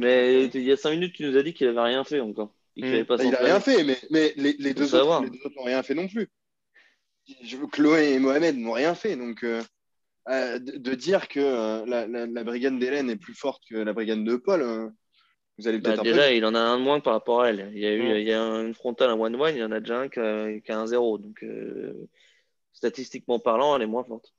[0.00, 2.54] mais il y a 5 minutes, tu nous as dit qu'il avait rien fait encore.
[2.74, 3.06] Il n'a hmm.
[3.06, 6.28] bah, rien fait, mais, mais les, deux autres, n'ont rien fait non plus.
[7.72, 9.16] Chloé et Mohamed n'ont rien fait.
[9.16, 9.44] Donc,
[10.28, 14.24] euh, euh, de, dire que euh, la, brigade d'Hélène est plus forte que la brigade
[14.24, 14.92] de Paul,
[15.58, 15.98] vous allez peut-être.
[15.98, 17.70] Bah, déjà, il en a un de moins par rapport à elle.
[17.74, 19.80] Il y a, eu, il y a une frontale, un one-one, il y en a
[19.80, 21.18] déjà un qui a, un zéro.
[21.18, 21.44] Donc,
[22.72, 24.32] statistiquement parlant, elle est moins forte.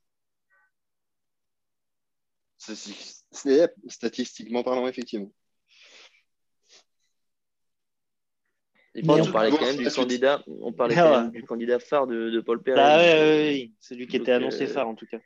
[2.58, 5.32] C'est statistiquement parlant, effectivement.
[9.08, 12.82] on parlait quand même du candidat, on parlait ah du candidat phare de, Paul Perret.
[12.82, 15.20] Ah ouais, oui, celui qui était annoncé euh, phare en tout cas.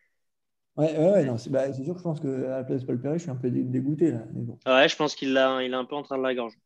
[0.78, 3.18] Ouais, ouais, non, bah, c'est sûr que je pense qu'à la place de Paul Perret,
[3.18, 4.24] je suis un peu dégoûté là.
[4.66, 6.58] Ouais, je pense qu'il l'a, il est un peu en train de la gorge.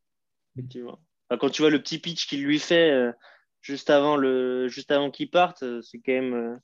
[0.56, 1.00] Effectivement.
[1.40, 3.12] quand tu vois le petit pitch qu'il lui fait euh,
[3.62, 6.60] juste avant le, juste avant qu'il parte, euh, c'est quand même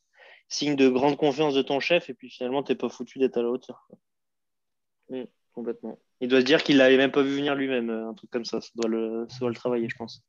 [0.48, 3.42] signe de grande confiance de ton chef et puis finalement t'es pas foutu d'être à
[3.42, 3.88] la hauteur.
[5.54, 6.00] Complètement.
[6.22, 8.62] Il doit se dire qu'il l'avait même pas vu venir lui-même, un truc comme ça.
[8.62, 10.24] Ça doit le, ça doit le travailler, je pense.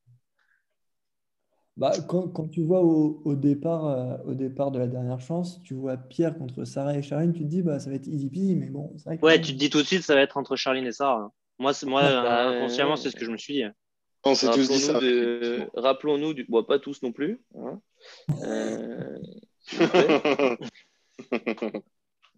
[1.78, 5.62] Bah, quand, quand, tu vois au, au départ, euh, au départ de la dernière chance,
[5.62, 8.28] tu vois Pierre contre Sarah et Charline, tu te dis bah, ça va être easy
[8.28, 9.24] peasy, mais bon, c'est vrai que...
[9.24, 11.32] Ouais, tu te dis tout de suite ça va être entre Charline et Sarah.
[11.58, 13.64] Moi, moi bah, inconsciemment, c'est ce que je me suis dit.
[14.24, 15.00] On s'est tous dit ça.
[15.74, 16.44] Rappelons-nous, du...
[16.44, 17.40] bon, pas tous non plus.
[17.56, 17.80] Hein.
[19.80, 20.56] Euh...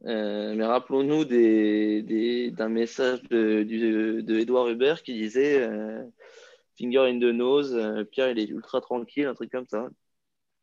[0.06, 6.02] euh, mais rappelons-nous d'un des, d'un message de, de, de Edouard Hubert qui disait euh,
[6.76, 9.88] finger in the nose, euh, Pierre il est ultra tranquille, un truc comme ça.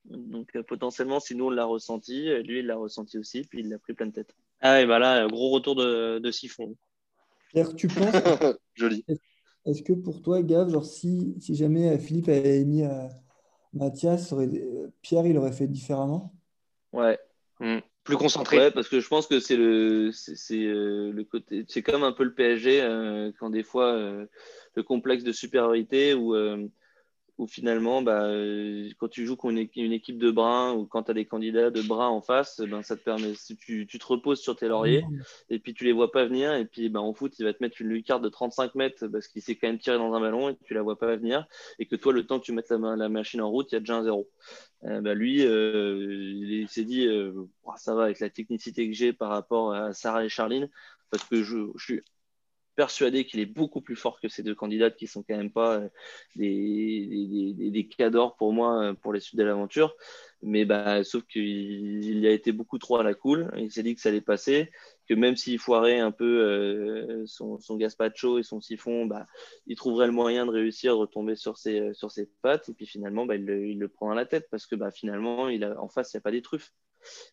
[0.05, 3.59] Donc euh, potentiellement, si nous on l'a ressenti, euh, lui il l'a ressenti aussi, puis
[3.59, 4.35] il l'a pris plein de tête.
[4.61, 6.75] Ah ouais, bah là, gros retour de, de siphon.
[7.49, 8.15] Pierre, tu penses
[8.75, 9.05] Joli.
[9.65, 12.83] Est-ce que pour toi, Gav, genre si, si jamais Philippe avait mis
[13.73, 14.33] Mathias,
[15.01, 16.33] Pierre il aurait fait différemment?
[16.93, 17.19] Ouais.
[17.59, 17.79] Hmm.
[18.03, 18.57] Plus concentré.
[18.57, 22.23] Ouais, parce que je pense que c'est le, c'est, le côté, c'est comme un peu
[22.23, 22.81] le PSG
[23.39, 23.95] quand des fois
[24.75, 26.67] le complexe de supériorité euh,
[27.41, 31.11] où finalement, bah, euh, quand tu joues contre une équipe de bras ou quand tu
[31.11, 34.39] as des candidats de bras en face, ben, ça te permet, tu, tu, te reposes
[34.39, 35.03] sur tes lauriers
[35.49, 37.63] et puis tu les vois pas venir et puis ben, en foot, il va te
[37.63, 40.49] mettre une lucarne de 35 mètres parce qu'il s'est quand même tiré dans un ballon
[40.49, 41.47] et tu la vois pas venir
[41.79, 43.77] et que toi, le temps que tu mettes la, la machine en route, il y
[43.77, 44.29] a déjà un zéro.
[44.83, 47.09] Euh, bah, lui, il s'est dit,
[47.75, 50.69] ça va avec la technicité que j'ai par rapport à Sarah et Charline
[51.09, 52.01] parce que je, je suis
[52.75, 55.79] persuadé qu'il est beaucoup plus fort que ces deux candidates qui sont quand même pas
[55.79, 55.89] euh,
[56.35, 59.95] des, des, cadors pour moi euh, pour les suites de l'aventure.
[60.41, 63.51] Mais bah, sauf qu'il a été beaucoup trop à la cool.
[63.57, 64.71] Il s'est dit que ça allait passer,
[65.07, 69.27] que même s'il foirait un peu euh, son, gaspacho et son siphon, bah,
[69.67, 72.69] il trouverait le moyen de réussir à retomber sur ses, sur ses pattes.
[72.69, 75.63] Et puis finalement, bah, il, le, prend à la tête parce que bah, finalement, il
[75.63, 76.73] a, en face, il n'y a pas des truffes.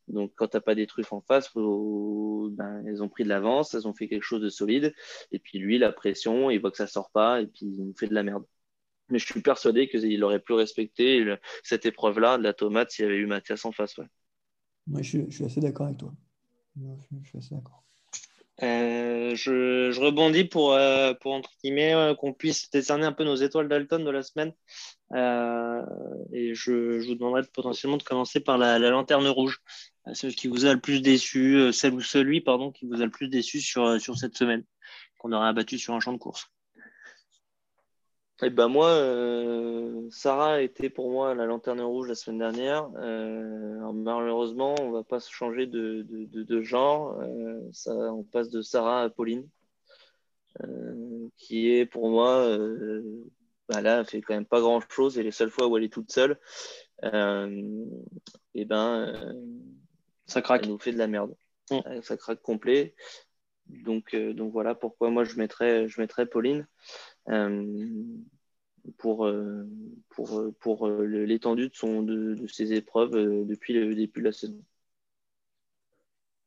[0.08, 3.74] Donc, quand tu n'as pas des truffes en face, ben, elles ont pris de l'avance,
[3.74, 4.94] elles ont fait quelque chose de solide.
[5.32, 7.94] Et puis, lui, la pression, il voit que ça sort pas et puis il nous
[7.96, 8.44] fait de la merde.
[9.10, 11.24] Mais je suis persuadé qu'il aurait pu respecter
[11.62, 13.96] cette épreuve-là de la tomate s'il y avait eu Mathias en face.
[13.96, 14.06] Ouais.
[14.86, 16.12] Moi, je, suis assez d'accord avec toi.
[16.76, 17.87] je suis assez d'accord.
[18.62, 23.36] Euh, je, rebondis pour, euh, pour entre guillemets, euh, qu'on puisse décerner un peu nos
[23.36, 24.52] étoiles d'Alton de la semaine.
[26.32, 29.60] et je, vous demanderai potentiellement de commencer par la, lanterne rouge,
[30.12, 33.10] celle qui vous a le plus déçu, celle ou celui pardon, qui vous a le
[33.10, 34.64] plus déçu sur, sur cette semaine,
[35.18, 36.50] qu'on aurait abattu sur un champ de course.
[38.40, 42.88] Eh ben moi, euh, Sarah a été pour moi la lanterne rouge la semaine dernière.
[42.96, 47.18] Euh, malheureusement, on va pas se changer de, de, genre.
[47.20, 49.48] Euh, ça, on passe de Sarah à Pauline,
[51.36, 52.56] qui est pour moi,
[53.68, 55.18] bah là, elle fait quand même pas grand chose.
[55.18, 56.38] Et les seules fois où elle est toute seule,
[57.02, 57.08] et
[58.54, 59.34] eh ben,
[60.26, 60.62] ça craque.
[60.62, 61.34] Elle nous fait de la merde.
[61.72, 62.02] Mm.
[62.02, 62.94] Ça craque complet.
[63.66, 66.68] Donc, donc voilà pourquoi moi je mettrais, je mettrais Pauline.
[67.30, 68.04] Euh,
[68.96, 69.68] pour, euh,
[70.08, 73.12] pour, euh, pour l'étendue de, son, de, de ses épreuves
[73.44, 74.64] depuis le début de la saison.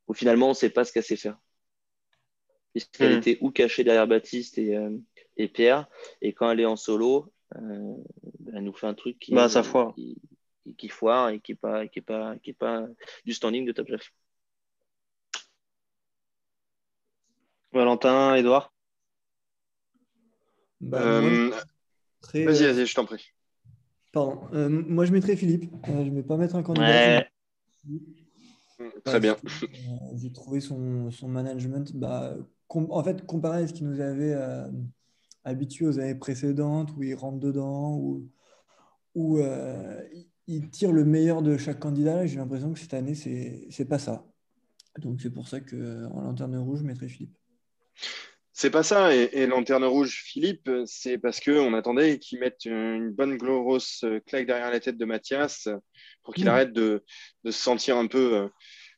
[0.07, 1.37] Où finalement, on ne sait pas ce qu'elle sait faire.
[2.71, 3.19] puisqu'elle hmm.
[3.19, 4.75] était ou cachée derrière Baptiste et,
[5.37, 5.87] et, Pierre.
[6.21, 9.93] Et quand elle est en solo, elle nous fait un truc qui, bah, ça foire.
[10.77, 12.87] Qui, foire et qui n'est pas, qui est pas, qui est pas
[13.23, 14.11] du standing de Top Chef.
[17.71, 18.73] Valentin, Edouard
[20.81, 21.21] bah,
[22.33, 23.33] Vas-y, vas-y, je t'en prie.
[24.11, 24.41] Pardon.
[24.53, 25.71] Euh, moi, je mettrais Philippe.
[25.87, 27.25] Euh, je ne vais pas mettre un candidat.
[29.05, 29.37] Très bien.
[29.63, 29.67] Euh,
[30.15, 32.35] j'ai trouvé son, management, bah,
[32.69, 34.35] en fait, comparé à ce qu'il nous avait
[35.43, 38.27] habitué aux années précédentes, où il rentre dedans, où,
[39.15, 39.39] où
[40.47, 43.99] il tire le meilleur de chaque candidat, j'ai l'impression que cette année, c'est n'est pas
[43.99, 44.25] ça.
[44.99, 47.37] Donc, c'est pour ça qu'en lanterne rouge, je mettrais Philippe.
[48.53, 49.15] C'est pas ça.
[49.15, 54.71] Et, Lanterne Rouge, Philippe, c'est parce qu'on attendait qu'il mette une bonne grosse claque derrière
[54.71, 55.69] la tête de Mathias
[56.23, 56.49] pour qu'il mm.
[56.49, 57.03] arrête de,
[57.45, 58.49] se sentir un peu,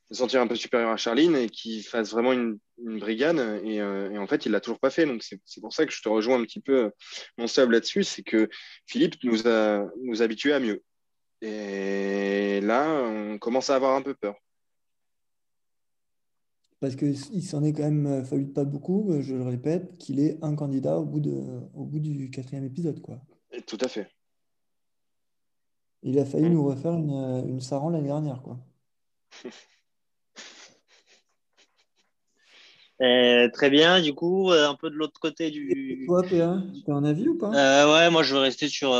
[0.09, 3.39] de sentir un peu supérieur à Charline et qu'il fasse vraiment une, brigade.
[3.39, 5.05] Euh, et, en fait, il l'a toujours pas fait.
[5.05, 6.91] Donc, c'est pour ça que je te rejoins un petit peu,
[7.37, 8.03] mon sable là-dessus.
[8.03, 8.49] C'est que
[8.87, 10.83] Philippe nous a nous habitués à mieux.
[11.41, 14.35] Et là, on commence à avoir un peu peur
[16.83, 20.19] parce qu'il s'en est quand même euh, fallu pas beaucoup, euh, je le répète, qu'il
[20.19, 21.41] est un candidat au bout, de,
[21.73, 22.99] au bout du quatrième épisode.
[22.99, 23.21] Quoi.
[23.65, 24.11] Tout à fait.
[26.01, 26.53] Il a failli mm.
[26.53, 28.41] nous refaire une, euh, une Saran l'année dernière.
[28.41, 28.59] Quoi.
[33.03, 36.03] Euh, très bien, du coup, euh, un peu de l'autre côté du.
[36.07, 37.49] toi, PA, tu as un avis ou pas?
[37.53, 38.95] Euh, Ouais, moi je veux rester sur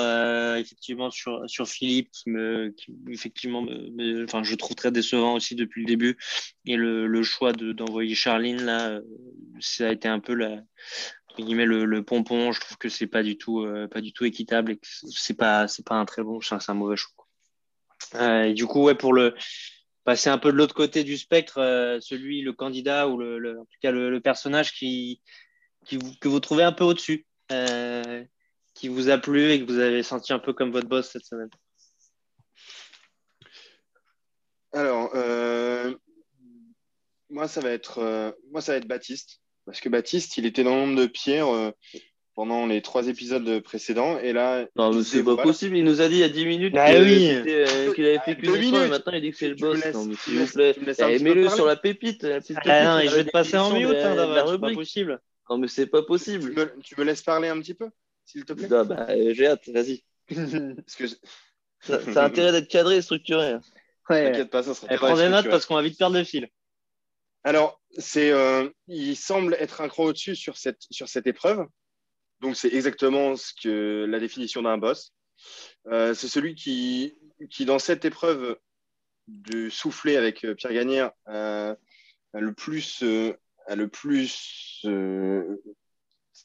[0.57, 5.55] effectivement sur, sur Philippe qui me qui, effectivement me, enfin je trouve très décevant aussi
[5.55, 6.17] depuis le début
[6.65, 8.99] et le, le choix d'envoyer Charline là,
[9.59, 10.57] ça a été un peu la
[11.37, 12.51] guillemets le, le pompon.
[12.51, 15.67] Je trouve que c'est pas du tout pas du tout équitable et que c'est pas
[15.67, 17.25] c'est pas un très bon, c'est un mauvais choix.
[18.45, 19.33] et du coup, ouais, pour le
[20.03, 23.65] passer un peu de l'autre côté du spectre, euh, celui, le candidat ou le, en
[23.65, 25.21] tout cas le, personnage qui,
[25.89, 28.23] que vous trouvez un peu au-dessus, euh,
[28.73, 31.25] qui vous a plu et que vous avez senti un peu comme votre boss cette
[31.25, 31.49] semaine
[34.71, 35.93] Alors, euh,
[37.29, 39.39] moi, ça va être, moi, ça va être Baptiste.
[39.65, 41.73] Parce que Baptiste, il était dans l'ombre de Pierre
[42.35, 44.19] pendant les trois épisodes précédents.
[44.19, 44.65] Et là,
[45.03, 45.77] c'est pas possible.
[45.77, 48.69] Il nous a dit il y a 10 minutes ah euh, qu'il avait fait qu'une
[48.69, 49.83] fois et maintenant il dit que c'est le boss.
[49.93, 52.23] Non, mais s'il vous plaît, eh, mets-le sur la pépite.
[52.23, 55.21] La petite ah, non, je vais te passer en mute, hein, c'est pas possible.
[55.49, 56.53] Non, mais c'est pas possible.
[56.83, 57.89] Tu me, laisses parler un petit peu,
[58.25, 58.67] s'il te plaît?
[58.71, 60.03] Ah, bah, euh, J'ai hâte, vas-y.
[60.27, 61.05] parce que
[61.81, 63.55] ça, a intérêt d'être cadré et structuré.
[64.09, 64.31] Ouais.
[64.31, 66.47] T'inquiète pas, ça sera Prends des notes parce qu'on va vite perdre le fil.
[67.43, 71.65] Alors, c'est, euh, il semble être un cran au-dessus sur cette, sur cette épreuve.
[72.43, 75.13] Donc, c'est exactement ce que la définition d'un boss.
[75.87, 77.15] Euh, c'est celui qui,
[77.49, 78.57] qui, dans cette épreuve
[79.27, 81.75] du souffler avec euh, Pierre Gagnère, a
[82.33, 83.03] le plus,
[83.67, 84.85] a le plus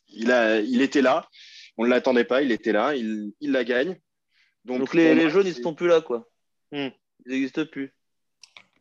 [0.09, 1.29] il, a, il était là.
[1.77, 3.99] On ne l'attendait pas, il était là, il, il la gagne.
[4.65, 6.29] Donc, les, les, jaunes, ils ne sont plus là, quoi.
[6.73, 6.89] Hmm.
[7.27, 7.95] Ils n'existent plus.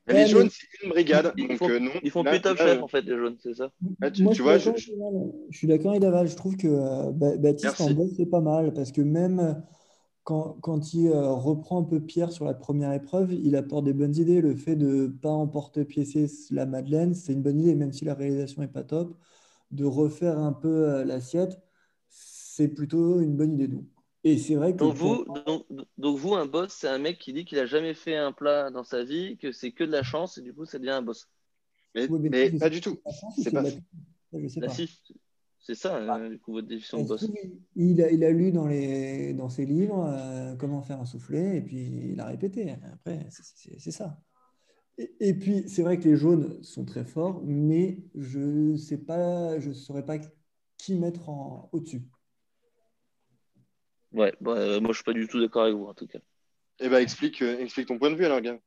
[0.07, 1.33] Les jaunes, c'est une brigade.
[1.37, 3.53] Ils, donc, font, euh, non, ils font plus top chef, en fait, les jaunes, c'est
[3.55, 3.71] ça
[4.13, 4.71] tu, Moi, tu je, vois, je...
[4.75, 5.57] je...
[5.57, 6.27] suis d'accord avec Daval.
[6.27, 9.53] Je trouve que euh, Baptiste en boss, c'est pas mal parce que même euh,
[10.23, 14.15] quand, quand il reprend un peu Pierre sur la première épreuve, il apporte des bonnes
[14.15, 14.41] idées.
[14.41, 18.13] Le fait de ne pas emporter-piécer la Madeleine, c'est une bonne idée, même si la
[18.13, 19.17] réalisation n'est pas top.
[19.71, 21.59] De refaire un peu l'assiette,
[22.09, 23.67] c'est plutôt une bonne idée.
[23.67, 23.85] Donc,
[24.27, 24.77] et c'est vrai que.
[24.77, 25.25] Donc, vous,
[25.97, 28.69] donc, vous, un boss, c'est un mec qui dit qu'il a jamais fait un plat
[28.71, 31.01] dans sa vie, que c'est que de la chance, et du coup, ça devient un
[31.01, 31.29] boss.
[31.95, 32.07] Mais,
[32.57, 32.99] pas du tout.
[33.37, 33.63] C'est pas.
[34.33, 34.67] Je sais bah.
[35.59, 36.29] C'est ça, euh, ah.
[36.29, 37.29] du coup, votre définition de boss.
[37.75, 41.57] Il a, il a, lu dans, les, dans ses livres euh, comment faire un soufflet,
[41.57, 42.73] et puis il a répété.
[42.93, 44.17] Après, c'est ça.
[44.97, 48.97] Et, et puis, c'est vrai que les jaunes sont très forts, mais je ne sais
[48.97, 50.19] pas, je saurais pas
[50.77, 51.29] qui mettre
[51.73, 52.07] au-dessus.
[54.17, 56.17] Ouais, bah, euh, moi je suis pas du tout d'accord avec vous en tout cas.
[56.79, 58.59] Eh ben explique, euh, explique ton point de vue alors, gars.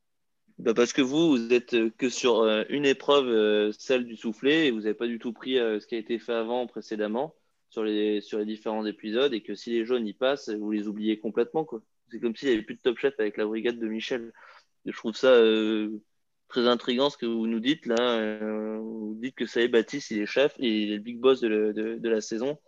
[0.58, 4.70] Bah parce que vous, vous êtes euh, que sur une épreuve, celle du soufflet, et
[4.70, 7.34] vous n'avez pas du tout pris ce qui a été fait avant, précédemment,
[7.68, 10.86] sur les, sur les différents épisodes, et que si les jaunes y passent, vous les
[10.86, 11.64] oubliez complètement.
[11.64, 11.82] quoi.
[12.10, 14.32] C'est comme s'il n'y avait plus de top chef avec la brigade de Michel.
[14.84, 15.36] je trouve ça
[16.48, 18.78] très intriguant ce que vous nous dites là.
[18.78, 21.72] vous dites que ça est Baptiste, il est chef, il est le big boss de,
[21.72, 22.58] de, de la saison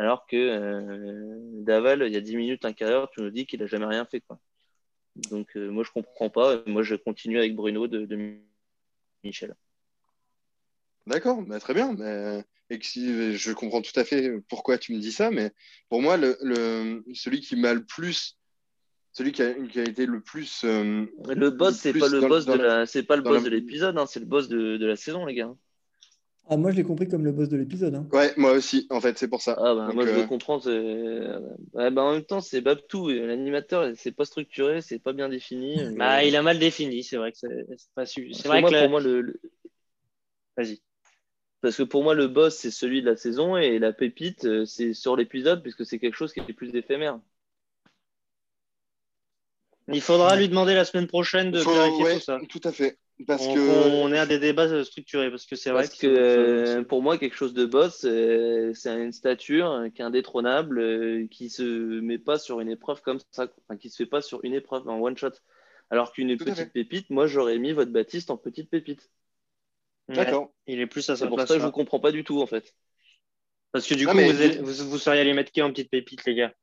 [0.00, 3.44] alors que euh, Daval, il y a 10 minutes, un quart d'heure, tu nous dis
[3.44, 4.22] qu'il n'a jamais rien fait.
[4.22, 4.40] Quoi.
[5.30, 6.62] Donc, euh, moi, je ne comprends pas.
[6.66, 8.38] Moi, je continue avec Bruno de,
[9.22, 9.54] Michel.
[11.06, 11.92] D'accord, bah, très bien.
[11.92, 15.52] Mais, je comprends tout à fait pourquoi tu me dis ça, mais
[15.90, 18.38] pour moi, le, celui qui m'a le plus
[19.12, 19.50] celui qui a,
[19.82, 20.62] été le plus.
[20.64, 23.98] Euh, le boss, c'est pas le boss de la, c'est pas le boss de l'épisode,
[23.98, 25.52] hein, c'est le boss de, la saison, les gars.
[26.52, 27.94] Ah, moi, je l'ai compris comme le boss de l'épisode.
[27.94, 28.08] Hein.
[28.12, 29.54] Ouais, moi aussi, en fait, c'est pour ça.
[29.56, 30.58] Ah, bah, Donc, moi, je euh, le comprends.
[30.58, 33.08] Ouais, bah, en même temps, c'est Babtou.
[33.08, 35.76] L'animateur, c'est pas structuré, c'est pas bien défini.
[35.92, 37.48] mais- Bah, il a mal défini, c'est vrai que c'est
[37.94, 38.32] pas su.
[38.34, 39.40] C'est que vrai moi, que la- pour moi, le, le-
[40.56, 40.82] Vas-y.
[41.60, 44.64] Parce que pour moi, le boss, c'est celui de la saison et la pépite, euh,
[44.64, 47.20] c'est sur l'épisode, puisque c'est quelque chose qui est plus éphémère.
[49.92, 52.40] Il faudra lui demander la semaine prochaine de faut- ouais, tout ça.
[52.48, 52.98] tout à fait.
[53.26, 53.60] Parce on, que.
[53.60, 57.16] on est à des débats structurés parce que c'est vrai Parce que euh, pour moi,
[57.16, 61.62] quelque chose de boss, euh, c'est une stature euh, qui est indétrônable, euh, qui se
[62.00, 64.88] met pas sur une épreuve comme ça, enfin, qui se fait pas sur une épreuve
[64.88, 65.30] en one shot.
[65.90, 69.10] Alors qu'une petite pépite, moi, j'aurais mis votre Baptiste en petite pépite.
[70.08, 70.52] Ouais, D'accord.
[70.66, 71.48] il est plus à C'est sa pour place.
[71.48, 72.74] ça que je vous comprends pas du tout, en fait.
[73.72, 75.70] Parce que du Ah, coup, mais- vous, êtes- vous, vous seriez allé mettre qui en
[75.70, 76.54] petite pépite, les gars?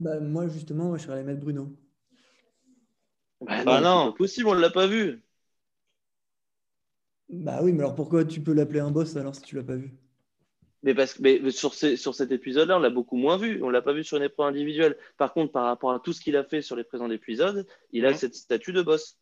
[0.00, 1.72] Bah, moi, justement, je serais allé mettre Bruno.
[3.64, 4.12] Bah, c'est non.
[4.12, 5.22] pas possible, on l'a pas vu.
[7.32, 9.76] Bah oui, mais alors pourquoi tu peux l'appeler un boss alors si tu l'as pas
[9.76, 9.94] vu?
[10.82, 13.62] Mais parce que mais sur, ces- sur cet épisode-là, on l'a beaucoup moins vu.
[13.62, 14.96] On l'a pas vu sur une épreuve individuelle.
[15.18, 18.06] Par contre, par rapport à tout ce qu'il a fait sur les présents épisodes, il
[18.06, 19.18] a cette statue de boss.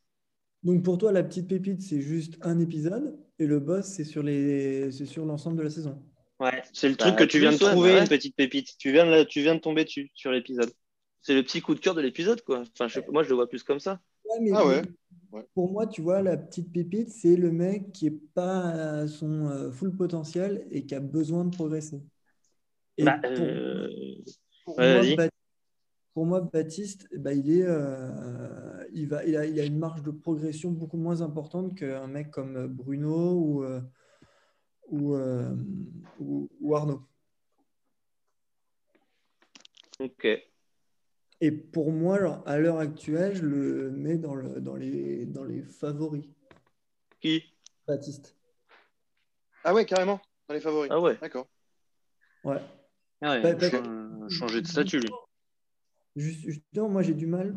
[0.62, 4.22] Donc pour toi, la petite pépite, c'est juste un épisode et le boss, c'est sur
[4.22, 6.00] les, c'est sur l'ensemble de la saison.
[6.40, 8.02] Ouais, c'est le Bah, truc que tu viens de trouver, bah ouais.
[8.02, 8.76] une petite pépite.
[8.78, 10.72] Tu viens, de, la- tu viens de tomber dessus sur l'épisode.
[11.20, 12.62] C'est le petit coup de cœur de l'épisode, quoi.
[12.74, 14.00] Enfin, je moi, je le vois plus comme ça.
[14.24, 14.82] Ouais, mais Ah ouais.
[15.32, 15.46] Ouais.
[15.54, 19.46] Pour moi, tu vois, la petite pépite, c'est le mec qui est pas à son
[19.48, 22.02] euh, full potentiel et qui a besoin de progresser.
[22.96, 23.88] Et Bah, pour, euh,
[24.64, 25.28] pour ouais, moi,
[26.14, 30.10] pour Baptiste, bah, il est, euh, il va, il a, il a une marge de
[30.10, 33.80] progression beaucoup moins importante qu'un mec comme Bruno ou, euh,
[34.88, 35.54] ou, euh,
[36.18, 37.02] ou- ou Arnaud.
[40.00, 40.47] Ok.
[41.40, 45.44] Et pour moi, alors, à l'heure actuelle, je le mets dans, le, dans, les, dans
[45.44, 46.24] les favoris,
[47.20, 47.54] Qui?
[47.86, 48.36] Baptiste.
[49.62, 50.90] Ah ouais, carrément, dans les favoris.
[50.92, 51.16] Ah ouais.
[51.20, 51.48] D'accord.
[52.44, 52.60] Ouais.
[53.20, 55.10] Ah ouais, Bah, bah, cha- changer de statut, lui.
[56.16, 57.54] Juste- Justement, moi, j'ai du mal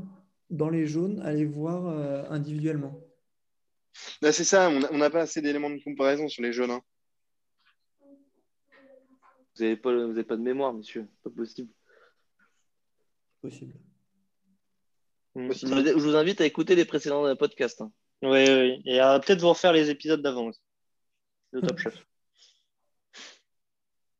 [0.49, 2.99] dans les jaunes à les voir euh, individuellement.
[4.21, 6.71] Là, c'est ça, on n'a pas assez d'éléments de comparaison sur les jeunes.
[6.71, 6.81] hein.
[9.55, 11.07] Vous n'avez pas, vous avez pas de mémoire, monsieur.
[11.23, 11.71] Pas possible.
[13.41, 13.73] Possible.
[15.35, 17.81] Je vous, invite à écouter les précédents podcasts.
[17.81, 17.91] hein.
[18.21, 18.81] Oui, oui.
[18.85, 20.59] Et à peut-être vous refaire les épisodes d'avant aussi.
[21.51, 22.05] Le Top Chef.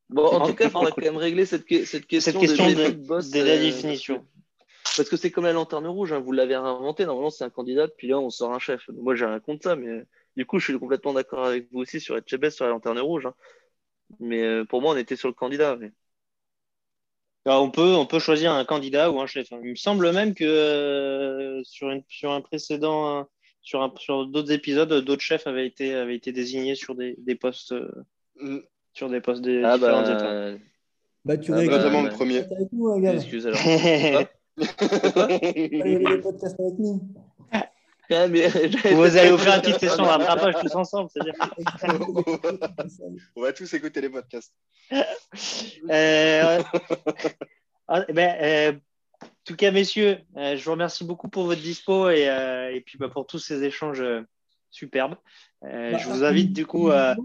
[0.09, 2.39] Bon, en tout cas, il faudra en- quand même régler cette, que- cette question, Cette
[2.41, 4.25] question de, de, boss, de la euh, définition.
[4.97, 7.05] Parce que c'est comme la lanterne rouge, hein, vous l'avez inventé.
[7.05, 8.89] Normalement, c'est un candidat, puis là, on sort un chef.
[8.89, 11.79] Moi, j'ai rien contre ça, mais euh, du coup, je suis complètement d'accord avec vous
[11.79, 13.25] aussi sur Etchebest, sur la lanterne rouge.
[13.25, 13.35] hein.
[14.19, 15.77] Mais euh, pour moi, on était sur le candidat.
[15.77, 15.91] mais-
[17.45, 19.47] Alors, on, peut, on peut choisir un candidat ou un chef.
[19.63, 23.23] Il me semble même que euh, sur, une, sur un précédent, euh,
[23.61, 27.33] sur, un- sur d'autres épisodes, d'autres chefs avaient été, avaient été désignés sur des, des
[27.35, 28.61] postes, euh,
[28.93, 30.53] sur des postes des Ah différentes bah.
[31.25, 32.37] Bah, tu Ah bah, Notamment bah, le premier.
[32.39, 33.15] avec nous, Gab.
[33.15, 33.59] excuse alors.
[35.15, 37.01] Allez, les podcasts avec nous.
[38.11, 38.47] Ah, mais-
[38.93, 41.33] Vous allez vous faire une petite session de rattrapage tous ensemble, c'est-à-dire.
[43.35, 44.53] on va tous écouter les podcasts.
[44.91, 46.61] Euh,
[47.87, 48.71] ah, ben, euh,
[49.23, 52.81] en tout cas, messieurs, euh, je vous remercie beaucoup pour votre dispo et, euh, et
[52.81, 54.21] puis bah, pour tous ces échanges euh,
[54.69, 55.15] superbes.
[55.63, 57.15] Euh, Bah, je vous invite du coup à.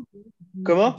[0.64, 0.94] Comment?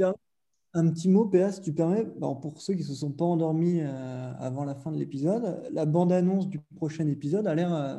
[0.74, 3.80] Un petit mot, PA, si tu permets, pour ceux qui ne se sont pas endormis
[3.82, 7.96] euh, avant la fin de l'épisode, la bande-annonce du prochain épisode a l'air euh,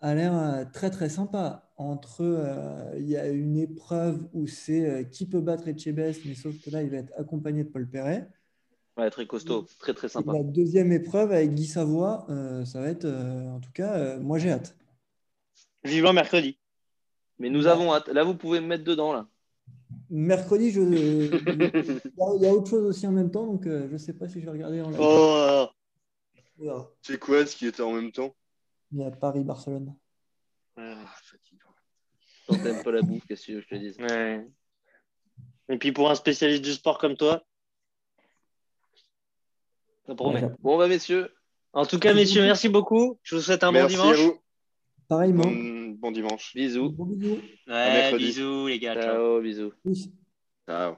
[0.00, 1.70] a l'air euh, très très sympa.
[1.76, 6.34] Entre, euh, il y a une épreuve où c'est euh, qui peut battre Etchebest, mais
[6.34, 8.28] sauf que là, il va être accompagné de Paul Perret.
[8.96, 10.32] Ouais, très costaud, très très Et sympa.
[10.32, 14.20] la deuxième épreuve avec Guy Savoie, euh, ça va être, euh, en tout cas, euh,
[14.20, 14.76] moi j'ai hâte.
[15.84, 16.58] Vivement mercredi.
[17.38, 18.08] Mais nous avons hâte.
[18.08, 19.26] Là, vous pouvez me mettre dedans, là.
[20.10, 20.80] Mercredi, je...
[20.82, 24.28] il y a- autre chose aussi en même temps, donc euh, je ne sais pas
[24.28, 24.98] si je vais regarder en live.
[25.00, 25.66] Oh.
[27.00, 28.34] C'est quoi ce qui était en même temps?
[28.92, 29.94] Il y a Paris-Barcelone.
[30.76, 31.74] Ah, fatigant.
[32.46, 33.96] Quand t'aimes pas la bouffe, que je te dis.
[35.68, 37.44] Et puis pour un spécialiste du sport comme toi,
[40.06, 40.42] ça promet.
[40.58, 41.32] Bon, bah, messieurs.
[41.72, 43.20] En tout cas, messieurs, merci beaucoup.
[43.22, 44.18] Je vous souhaite un bon dimanche.
[45.06, 45.44] Pareillement.
[45.44, 46.52] Bon, mm, bon, dimanche.
[46.54, 46.90] Bisous.
[46.90, 47.40] Bisous.
[47.68, 48.94] Ouais, bisous, les gars.
[49.00, 49.72] Ciao, bisous.
[50.66, 50.96] Ciao.